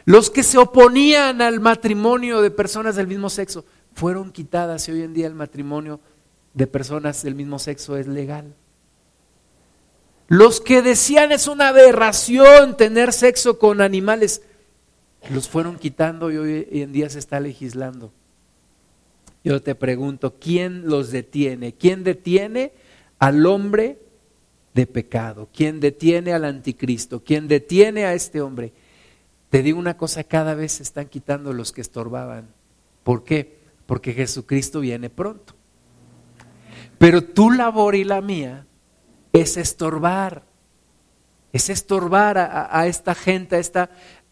[0.05, 3.65] Los que se oponían al matrimonio de personas del mismo sexo
[3.95, 5.99] fueron quitadas y hoy en día el matrimonio
[6.53, 8.53] de personas del mismo sexo es legal.
[10.27, 14.43] Los que decían es una aberración tener sexo con animales,
[15.31, 18.11] los fueron quitando y hoy en día se está legislando.
[19.43, 21.73] Yo te pregunto, ¿quién los detiene?
[21.73, 22.71] ¿Quién detiene
[23.17, 24.02] al hombre
[24.73, 25.49] de pecado?
[25.53, 27.23] ¿Quién detiene al anticristo?
[27.23, 28.73] ¿Quién detiene a este hombre?
[29.49, 32.47] Te digo una cosa, cada vez se están quitando los que estorbaban.
[33.03, 33.59] ¿Por qué?
[33.85, 35.53] Porque Jesucristo viene pronto.
[36.97, 38.65] Pero tu labor y la mía
[39.31, 40.43] es estorbar,
[41.51, 43.89] es estorbar a, esta gente, a esta,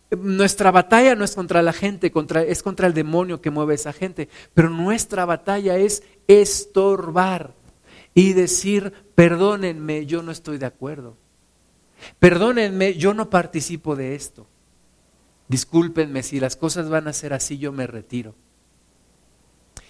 [0.09, 3.75] nuestra batalla no es contra la gente, contra, es contra el demonio que mueve a
[3.75, 7.53] esa gente, pero nuestra batalla es estorbar
[8.13, 11.15] y decir, perdónenme, yo no estoy de acuerdo.
[12.17, 14.47] Perdónenme, yo no participo de esto.
[15.47, 18.33] Discúlpenme, si las cosas van a ser así, yo me retiro.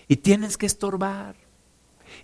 [0.10, 1.38] Y tienes que estorbar.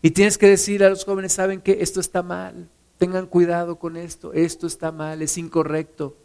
[0.01, 3.95] Y tienes que decir a los jóvenes, saben que esto está mal, tengan cuidado con
[3.95, 6.17] esto, esto está mal, es incorrecto.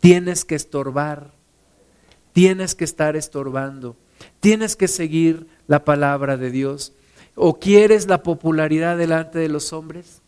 [0.00, 1.32] Tienes que estorbar,
[2.32, 3.96] tienes que estar estorbando,
[4.40, 6.92] tienes que seguir la palabra de Dios.
[7.34, 10.22] ¿O quieres la popularidad delante de los hombres?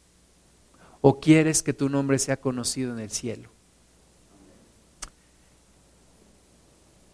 [1.01, 3.51] ¿O quieres que tu nombre sea conocido en el cielo?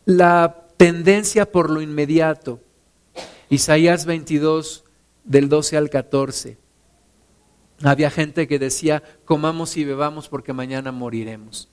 [0.05, 2.61] La tendencia por lo inmediato.
[3.49, 4.85] Isaías 22,
[5.25, 6.57] del 12 al 14.
[7.83, 11.69] Había gente que decía, comamos y bebamos porque mañana moriremos.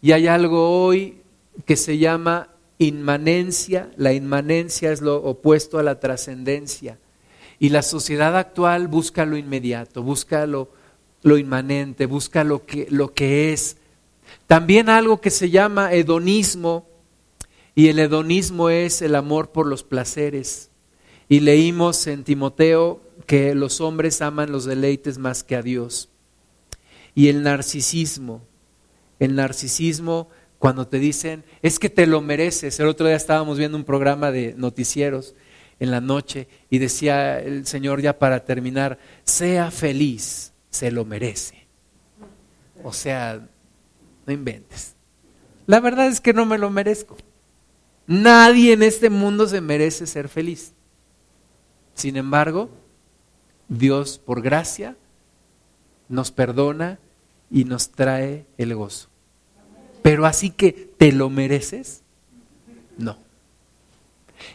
[0.00, 1.22] Y hay algo hoy
[1.64, 3.90] que se llama inmanencia.
[3.96, 6.98] La inmanencia es lo opuesto a la trascendencia.
[7.62, 10.68] Y la sociedad actual busca lo inmediato, busca lo,
[11.22, 13.76] inmanente, busca lo que, lo que es.
[14.48, 16.88] También algo que se llama hedonismo,
[17.76, 20.70] y el hedonismo es el amor por los placeres.
[21.28, 26.08] Y leímos en Timoteo que los hombres aman los deleites más que a Dios.
[27.14, 28.42] Y el narcisismo,
[29.20, 32.80] el narcisismo cuando te dicen, es que te lo mereces.
[32.80, 35.36] El otro día estábamos viendo un programa de noticieros
[35.82, 41.66] en la noche y decía el Señor ya para terminar, sea feliz, se lo merece.
[42.84, 43.48] O sea,
[44.24, 44.94] no inventes.
[45.66, 47.16] La verdad es que no me lo merezco.
[48.06, 50.72] Nadie en este mundo se merece ser feliz.
[51.94, 52.70] Sin embargo,
[53.66, 54.96] Dios por gracia
[56.08, 57.00] nos perdona
[57.50, 59.08] y nos trae el gozo.
[60.00, 62.04] Pero así que, ¿te lo mereces?
[62.96, 63.31] No.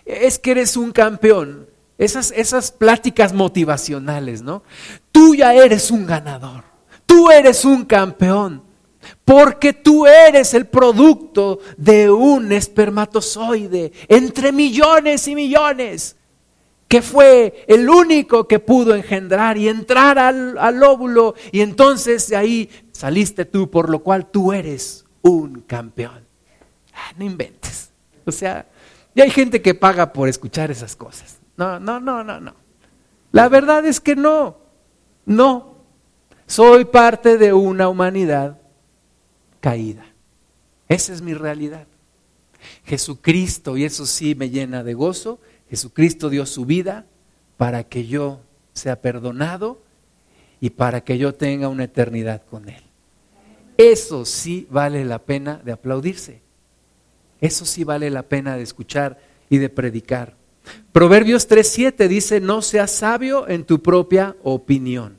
[0.05, 1.67] Es que eres un campeón.
[1.97, 4.63] Esas, esas pláticas motivacionales, ¿no?
[5.11, 6.63] Tú ya eres un ganador.
[7.05, 8.63] Tú eres un campeón.
[9.25, 16.15] Porque tú eres el producto de un espermatozoide entre millones y millones,
[16.87, 22.37] que fue el único que pudo engendrar y entrar al, al óvulo, y entonces de
[22.37, 26.25] ahí saliste tú, por lo cual tú eres un campeón.
[26.93, 27.91] Ah, no inventes.
[28.25, 28.65] O sea,
[29.17, 31.39] y hay gente que paga por escuchar esas cosas.
[31.57, 32.53] No, no, no, no, no.
[33.31, 34.59] La verdad es que no,
[35.25, 35.77] no.
[36.45, 38.61] Soy parte de una humanidad
[39.59, 40.05] caída.
[40.87, 41.87] Esa es mi realidad.
[42.85, 47.07] Jesucristo, y eso sí me llena de gozo, Jesucristo dio su vida
[47.57, 48.41] para que yo
[48.73, 49.81] sea perdonado
[50.61, 52.83] y para que yo tenga una eternidad con Él.
[53.79, 56.45] Eso sí vale la pena de aplaudirse.
[57.41, 59.19] Eso sí vale la pena de escuchar
[59.49, 60.35] y de predicar.
[60.91, 65.17] Proverbios 3:7 dice, no seas sabio en tu propia opinión.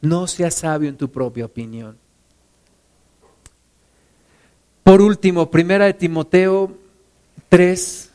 [0.00, 1.98] No seas sabio en tu propia opinión.
[4.82, 6.76] Por último, primera de Timoteo
[7.48, 8.10] 3,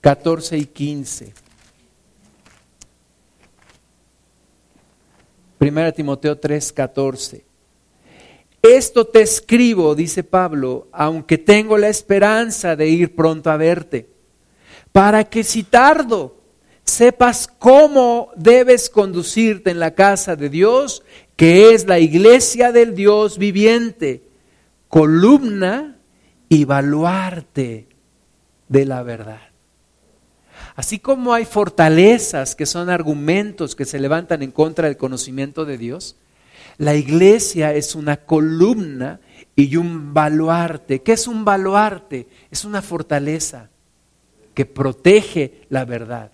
[0.00, 1.34] 14 y 15.
[5.58, 7.49] Primera de Timoteo 3, 14.
[8.62, 14.08] Esto te escribo, dice Pablo, aunque tengo la esperanza de ir pronto a verte,
[14.92, 16.36] para que si tardo,
[16.84, 21.02] sepas cómo debes conducirte en la casa de Dios,
[21.36, 24.24] que es la iglesia del Dios viviente,
[24.88, 25.96] columna
[26.48, 27.88] y baluarte
[28.68, 29.40] de la verdad.
[30.74, 35.78] Así como hay fortalezas que son argumentos que se levantan en contra del conocimiento de
[35.78, 36.16] Dios,
[36.80, 39.20] la iglesia es una columna
[39.54, 41.02] y un baluarte.
[41.02, 42.26] ¿Qué es un baluarte?
[42.50, 43.68] Es una fortaleza
[44.54, 46.32] que protege la verdad.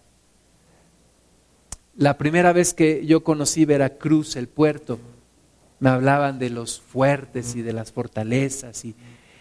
[1.96, 5.00] La primera vez que yo conocí Veracruz, el puerto,
[5.80, 8.94] me hablaban de los fuertes y de las fortalezas y,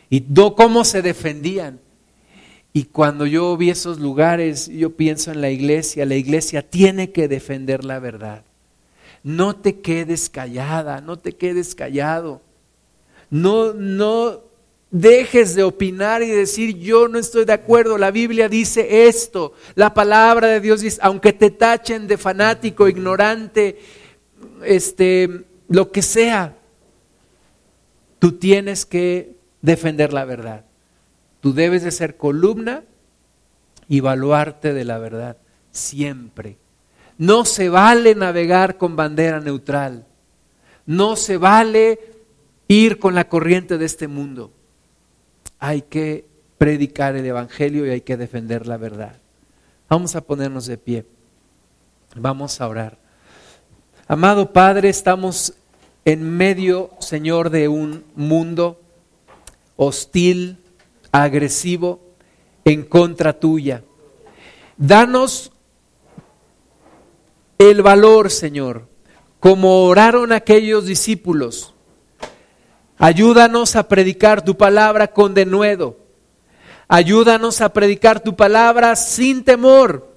[0.10, 0.26] y
[0.56, 1.80] cómo se defendían.
[2.74, 6.03] Y cuando yo vi esos lugares, yo pienso en la iglesia.
[6.08, 8.43] La iglesia tiene que defender la verdad.
[9.26, 12.43] No te quedes callada, no te quedes callado.
[13.32, 14.43] No, no
[14.91, 17.97] dejes de opinar y decir yo no estoy de acuerdo.
[17.97, 19.53] La Biblia dice esto.
[19.73, 23.80] La palabra de Dios dice, aunque te tachen de fanático, ignorante,
[24.63, 26.55] este, lo que sea,
[28.19, 30.65] tú tienes que defender la verdad.
[31.41, 32.84] Tú debes de ser columna
[33.88, 35.38] y baluarte de la verdad
[35.71, 36.59] siempre.
[37.18, 40.05] No se vale navegar con bandera neutral.
[40.86, 41.99] No se vale
[42.68, 44.51] ir con la corriente de este mundo.
[45.59, 46.26] Hay que
[46.57, 49.18] predicar el Evangelio y hay que defender la verdad.
[49.89, 51.05] Vamos a ponernos de pie.
[52.16, 52.97] Vamos a orar.
[54.07, 55.53] Amado Padre, estamos
[56.05, 58.80] en medio, Señor, de un mundo
[59.76, 60.57] hostil,
[61.11, 61.99] agresivo,
[62.63, 63.84] en contra tuya.
[64.78, 65.51] Danos
[67.58, 68.88] el valor, Señor,
[69.39, 71.74] como oraron aquellos discípulos.
[72.97, 75.97] Ayúdanos a predicar tu palabra con denuedo.
[76.88, 80.14] Ayúdanos a predicar tu palabra sin temor.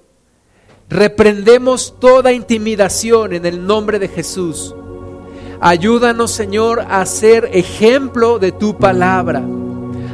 [0.89, 4.75] Reprendemos toda intimidación en el nombre de Jesús.
[5.61, 9.43] Ayúdanos, Señor, a ser ejemplo de tu palabra,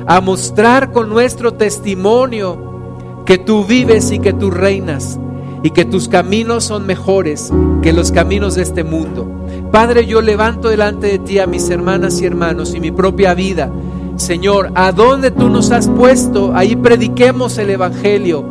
[0.07, 5.19] a mostrar con nuestro testimonio que tú vives y que tú reinas
[5.65, 7.51] y que tus caminos son mejores
[7.81, 9.25] que los caminos de este mundo.
[9.71, 13.71] Padre, yo levanto delante de ti a mis hermanas y hermanos y mi propia vida.
[14.15, 18.45] Señor, a dónde tú nos has puesto, ahí prediquemos el Evangelio.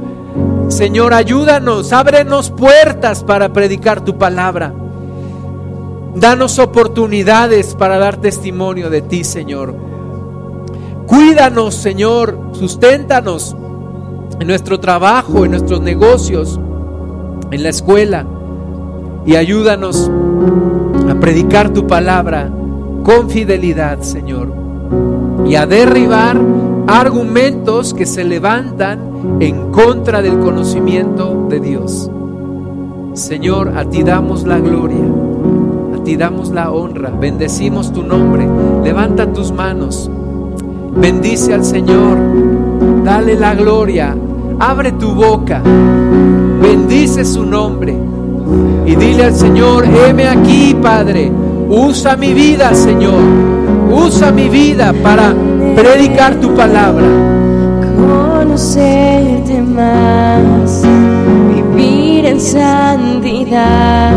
[0.67, 4.75] Señor, ayúdanos, ábrenos puertas para predicar tu palabra.
[6.17, 9.73] Danos oportunidades para dar testimonio de ti, Señor.
[11.07, 13.55] Cuídanos, Señor, susténtanos
[14.41, 16.59] en nuestro trabajo, en nuestros negocios
[17.51, 18.26] en la escuela
[19.26, 20.11] y ayúdanos
[21.09, 22.51] a predicar tu palabra
[23.03, 24.53] con fidelidad, Señor,
[25.47, 26.40] y a derribar
[26.86, 32.11] argumentos que se levantan en contra del conocimiento de Dios.
[33.14, 35.05] Señor, a ti damos la gloria,
[35.95, 38.47] a ti damos la honra, bendecimos tu nombre,
[38.82, 40.11] levanta tus manos,
[40.97, 42.18] bendice al Señor,
[43.05, 44.16] dale la gloria,
[44.59, 45.61] abre tu boca.
[46.63, 47.97] Bendice su nombre.
[48.87, 51.33] Y dile al Señor, heme aquí, Padre,
[51.69, 53.23] usa mi vida, Señor,
[53.91, 55.35] usa mi vida para
[55.75, 57.07] predicar tu palabra.
[57.97, 60.83] Conocerte más,
[61.49, 64.13] vivir en santidad